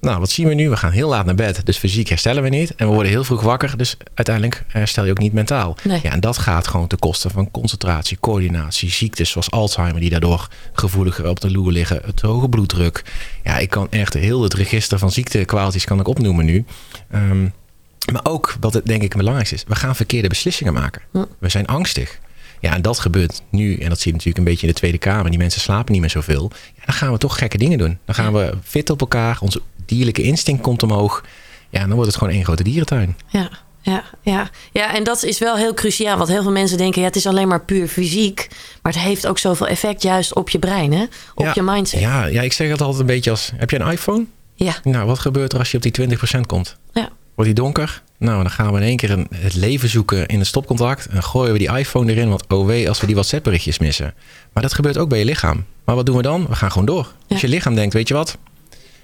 [0.00, 0.70] Nou, wat zien we nu?
[0.70, 1.66] We gaan heel laat naar bed.
[1.66, 2.74] Dus fysiek herstellen we niet.
[2.74, 3.76] En we worden heel vroeg wakker.
[3.76, 5.76] Dus uiteindelijk herstel je ook niet mentaal.
[5.82, 6.00] Nee.
[6.02, 10.48] Ja, en dat gaat gewoon ten koste van concentratie, coördinatie, ziektes zoals Alzheimer, die daardoor
[10.72, 12.00] gevoeliger op de loer liggen.
[12.04, 13.04] Het hoge bloeddruk.
[13.44, 16.64] Ja, ik kan echt heel het register van ziektekwaaltjes kan ik opnoemen nu.
[17.10, 17.46] Ehm,
[18.22, 21.02] maar ook, wat het denk ik het belangrijkste is, we gaan verkeerde beslissingen maken.
[21.38, 22.18] We zijn angstig.
[22.60, 24.98] Ja, en dat gebeurt nu, en dat zie je natuurlijk een beetje in de Tweede
[24.98, 25.30] Kamer.
[25.30, 26.50] Die mensen slapen niet meer zoveel.
[26.74, 27.98] Ja, dan gaan we toch gekke dingen doen.
[28.04, 29.38] Dan gaan we fit op elkaar.
[29.40, 31.24] Onze dierlijke instinct komt omhoog.
[31.70, 33.16] Ja, en dan wordt het gewoon één grote dierentuin.
[33.28, 33.50] Ja,
[33.80, 34.50] ja, ja.
[34.72, 36.16] ja, en dat is wel heel cruciaal.
[36.16, 38.48] Want heel veel mensen denken, ja, het is alleen maar puur fysiek.
[38.82, 41.02] Maar het heeft ook zoveel effect juist op je brein, hè?
[41.34, 42.00] Op ja, je mindset.
[42.00, 42.20] Ja.
[42.20, 43.52] Ja, ja, ik zeg het altijd een beetje als...
[43.56, 44.24] Heb je een iPhone?
[44.54, 46.76] Ja, Nou, wat gebeurt er als je op die 20% komt?
[46.92, 48.02] ja, Wordt die donker?
[48.18, 51.06] Nou, dan gaan we in één keer een, het leven zoeken in het stopcontact.
[51.06, 52.28] En gooien we die iPhone erin.
[52.28, 54.14] Want oh wee, als we die WhatsApp-berichtjes missen.
[54.52, 55.64] Maar dat gebeurt ook bij je lichaam.
[55.84, 56.46] Maar wat doen we dan?
[56.48, 57.12] We gaan gewoon door.
[57.28, 58.38] Als je lichaam denkt, weet je wat?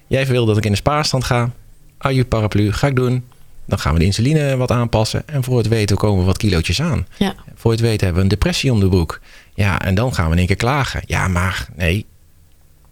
[0.07, 1.51] Jij wil dat ik in de spaarstand ga.
[1.99, 3.25] Aju paraplu, ga ik doen.
[3.67, 5.29] Dan gaan we de insuline wat aanpassen.
[5.29, 7.07] En voor het weten komen we wat kilootjes aan.
[7.19, 7.35] ja.
[7.55, 9.21] Voor het weten hebben we een depressie om de broek.
[9.55, 11.03] Ja, en dan gaan we in één keer klagen.
[11.07, 12.07] Ja, maar nee.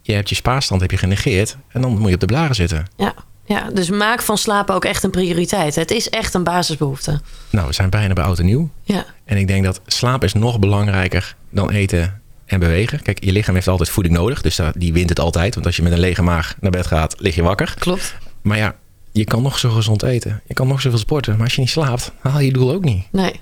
[0.01, 1.57] Je hebt je spaarstand heb je genegeerd.
[1.67, 2.85] En dan moet je op de blaren zitten.
[2.97, 3.13] ja.
[3.45, 5.75] Ja, dus maak van slapen ook echt een prioriteit.
[5.75, 7.21] Het is echt een basisbehoefte.
[7.49, 8.69] Nou, we zijn bijna bij oud en nieuw.
[8.83, 13.01] Ja, En ik denk dat slaap is nog belangrijker dan eten en bewegen.
[13.01, 14.41] Kijk, je lichaam heeft altijd voeding nodig.
[14.41, 15.53] Dus daar- die wint het altijd.
[15.53, 17.73] Want als je met een lege maag naar bed gaat, lig je wakker.
[17.79, 18.15] klopt.
[18.41, 18.75] Maar ja,
[19.11, 20.41] je kan nog zo gezond eten.
[20.47, 21.33] Je kan nog zoveel sporten.
[21.33, 23.05] Maar als je niet slaapt, haal je je doel ook niet.
[23.11, 23.39] Nee.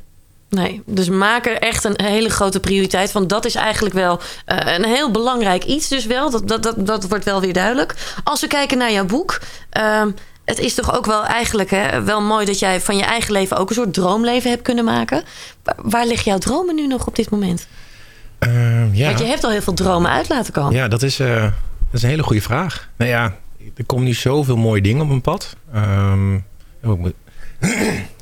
[0.49, 3.27] Nee, dus maak er echt een hele grote prioriteit van.
[3.27, 6.29] Dat is eigenlijk wel eh, een heel belangrijk iets, dus wel.
[6.29, 7.95] Dat, dat, dat, dat wordt wel weer duidelijk.
[8.23, 9.39] Als we kijken naar jouw boek.
[9.69, 10.09] ehm,
[10.45, 13.57] het is toch ook wel eigenlijk hè, wel mooi dat jij van je eigen leven
[13.57, 15.23] ook een soort droomleven hebt kunnen maken.
[15.63, 17.67] Waar, waar liggen jouw dromen nu nog op dit moment?
[18.39, 19.05] Ehm, ja.
[19.05, 20.73] Want je hebt al heel veel dromen uit laten komen.
[20.73, 21.51] Ja, dat is, eh, dat
[21.91, 22.89] is een hele goede vraag.
[22.95, 23.35] Nou ja,
[23.75, 25.55] er komen nu zoveel mooie dingen op mijn pad.
[26.81, 27.13] Moet...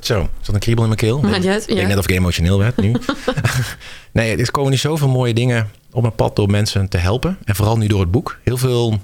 [0.00, 1.20] Zo, zat een kriebel in mijn keel.
[1.20, 2.94] Maakt Ik denk net of ik emotioneel werd nu.
[4.12, 7.38] nee, er komen nu zoveel mooie dingen op mijn pad door mensen te helpen.
[7.44, 8.38] En vooral nu door het boek.
[8.44, 8.98] Heel veel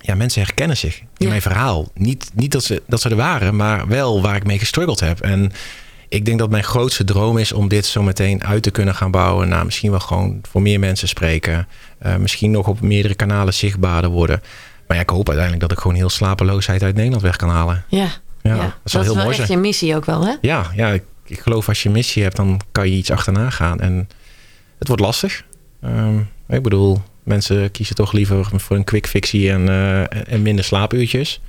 [0.00, 1.28] ja, mensen herkennen zich in Ja.
[1.28, 1.88] mijn verhaal.
[1.94, 5.20] Niet, niet dat, ze, dat ze er waren, maar wel waar ik mee gestruggeld heb.
[5.20, 5.52] En
[6.08, 9.10] ik denk dat mijn grootste droom is om dit zo meteen uit te kunnen gaan
[9.10, 9.48] bouwen.
[9.48, 11.68] Naar misschien wel gewoon voor meer mensen spreken.
[11.98, 14.40] Eh, misschien nog op meerdere kanalen zichtbaarder worden.
[14.86, 17.84] Maar ja, ik hoop uiteindelijk dat ik gewoon heel slapeloosheid uit Nederland weg kan halen.
[17.88, 18.08] Ja,
[18.48, 18.62] Ja, ja.
[18.82, 19.58] dat zou heel is wel mooi echt zijn.
[19.58, 20.34] je missie ook wel, hè?
[20.40, 23.50] Ja, ja ik, ik geloof als je een missie hebt, dan kan je iets achterna
[23.50, 23.80] gaan.
[23.80, 24.08] En
[24.78, 25.44] het wordt lastig.
[25.80, 26.18] Ehm,
[26.48, 31.40] ik bedoel, Mensen kiezen toch liever voor een quick fixie en, eh, en minder slaapuurtjes.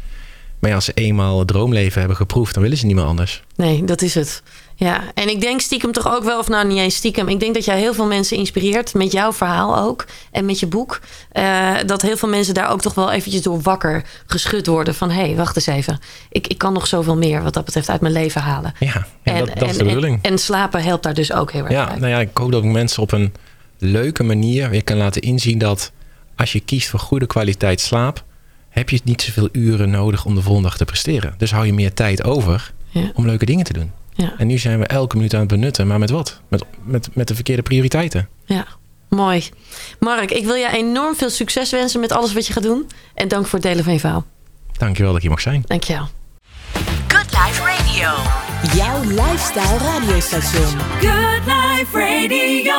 [0.59, 3.43] Maar ja, als ze eenmaal het droomleven hebben geproefd, dan willen ze niet meer anders.
[3.55, 4.43] Nee, dat is het.
[4.77, 7.53] Ja, en ik denk stiekem toch ook wel, of nou niet eens stiekem, ik denk
[7.53, 10.99] dat jij heel veel mensen inspireert met jouw verhaal ook en met je boek.
[11.31, 15.09] Eh, dat heel veel mensen daar ook toch wel eventjes door wakker geschud worden van
[15.09, 15.99] hé, hey, wacht eens even.
[16.29, 18.73] Ik, ik kan nog zoveel meer wat dat betreft uit mijn leven halen.
[18.79, 20.19] Ja, en, dat, dat is de bedoeling.
[20.21, 21.95] En, en, slapen helpt daar dus ook heel erg ja, bij.
[21.95, 23.33] Nou ja, ik hoop dat ik mensen op een
[23.77, 25.91] leuke manier weer kan laten inzien dat
[26.35, 28.23] als je kiest voor goede kwaliteit slaap,
[28.69, 31.33] heb je niet zoveel uren nodig om de volgende dag te presteren.
[31.37, 33.11] Dus hou je meer tijd over Ja.
[33.15, 33.91] om leuke dingen te doen.
[34.15, 34.33] Ja.
[34.37, 36.41] En nu zijn we elke minuut aan het benutten, maar met wat?
[36.47, 38.29] Met, met, met de verkeerde prioriteiten.
[38.45, 38.65] Ja,
[39.09, 39.49] mooi.
[39.99, 42.87] Mark, ik wil je enorm veel succes wensen met alles wat je gaat doen.
[43.13, 44.25] En dank voor het delen van je verhaal.
[44.77, 45.63] Dankjewel dat ik hier mag zijn.
[45.65, 46.07] Dankjewel.
[47.07, 48.09] Good Life Radio.
[48.75, 50.79] Jouw lifestyle radiostation.
[50.99, 52.73] Good Life Radio.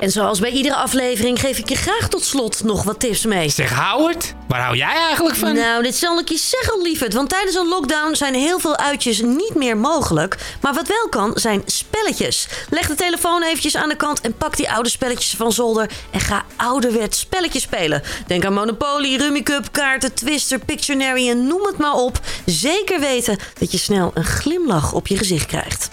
[0.00, 3.48] En zoals bij iedere aflevering geef ik je graag tot slot nog wat tips mee.
[3.48, 5.54] Zeg Howard, waar hou jij eigenlijk van?
[5.54, 7.12] Nou, dit zal ik je zeggen, lieverd.
[7.12, 10.36] Want tijdens een lockdown zijn heel veel uitjes niet meer mogelijk.
[10.60, 12.46] Maar wat wel kan, zijn spelletjes.
[12.70, 15.90] Leg de telefoon eventjes aan de kant en pak die oude spelletjes van zolder.
[16.10, 18.02] En ga ouderwets spelletjes spelen.
[18.26, 22.20] Denk aan Monopoly, Rummy Cup, kaarten, Twister, Pictionary en noem het maar op.
[22.46, 25.90] Zeker weten dat je snel een glimlach op je gezicht krijgt.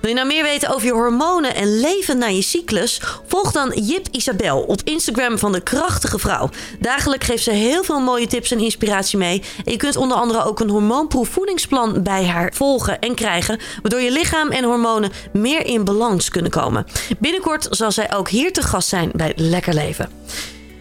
[0.00, 3.00] Wil je nou meer weten over je hormonen en leven na je cyclus?
[3.26, 6.50] Volg dan Jip Isabel op Instagram van de Krachtige Vrouw.
[6.80, 9.42] Dagelijks geeft ze heel veel mooie tips en inspiratie mee.
[9.64, 13.58] En je kunt onder andere ook een hormoonproef voedingsplan bij haar volgen en krijgen.
[13.82, 16.86] Waardoor je lichaam en hormonen meer in balans kunnen komen.
[17.18, 20.10] Binnenkort zal zij ook hier te gast zijn bij Lekker Leven.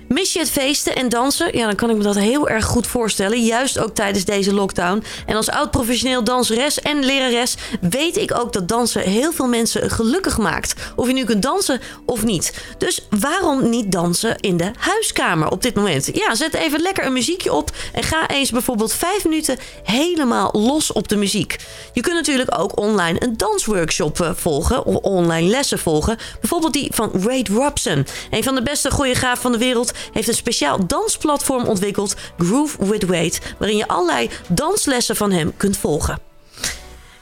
[0.08, 1.58] Mis je het feesten en dansen?
[1.58, 3.44] Ja, dan kan ik me dat heel erg goed voorstellen.
[3.44, 5.04] Juist ook tijdens deze lockdown.
[5.26, 9.92] En als oud professioneel danseres en lerares weet ik ook dat dansen heel veel mensen
[9.92, 10.74] gelukkig maakt.
[10.96, 12.54] Of je nu kunt dansen of niet.
[12.78, 16.10] Dus waarom niet dansen in de huiskamer op dit moment?
[16.14, 20.92] Ja, zet even lekker een muziekje op en ga eens bijvoorbeeld vijf minuten helemaal los
[20.92, 21.56] op de muziek.
[21.94, 26.18] Je kunt natuurlijk ook online een dansworkshop eh, volgen of online lessen volgen.
[26.40, 28.08] Bijvoorbeeld die van Ray Robson.
[28.30, 33.06] Een van de beste choreografen van de wereld heeft een speciaal dansplatform ontwikkeld, Groove with
[33.06, 36.20] Weight, waarin je allerlei danslessen van hem kunt volgen.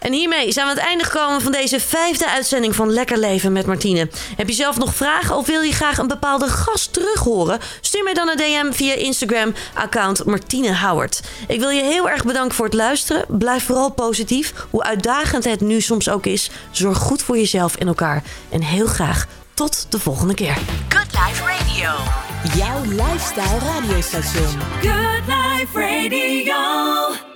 [0.03, 3.51] En hiermee zijn we aan het einde gekomen van deze vijfde uitzending van Lekker Leven
[3.51, 4.09] met Martine.
[4.35, 7.59] Heb je zelf nog vragen of wil je graag een bepaalde gast terug horen?
[7.81, 11.21] Stuur mij dan een DM via Instagram, account Martine Howard.
[11.47, 13.25] Ik wil je heel erg bedanken voor het luisteren.
[13.27, 16.49] Blijf vooral positief, hoe uitdagend het nu soms ook is.
[16.71, 18.23] Zorg goed voor jezelf en elkaar.
[18.49, 20.57] En heel graag tot de volgende keer.
[21.13, 22.32] Life Radio.
[22.51, 24.59] Jouw lifestyle radiostation.
[24.81, 27.32] Good Life Radio.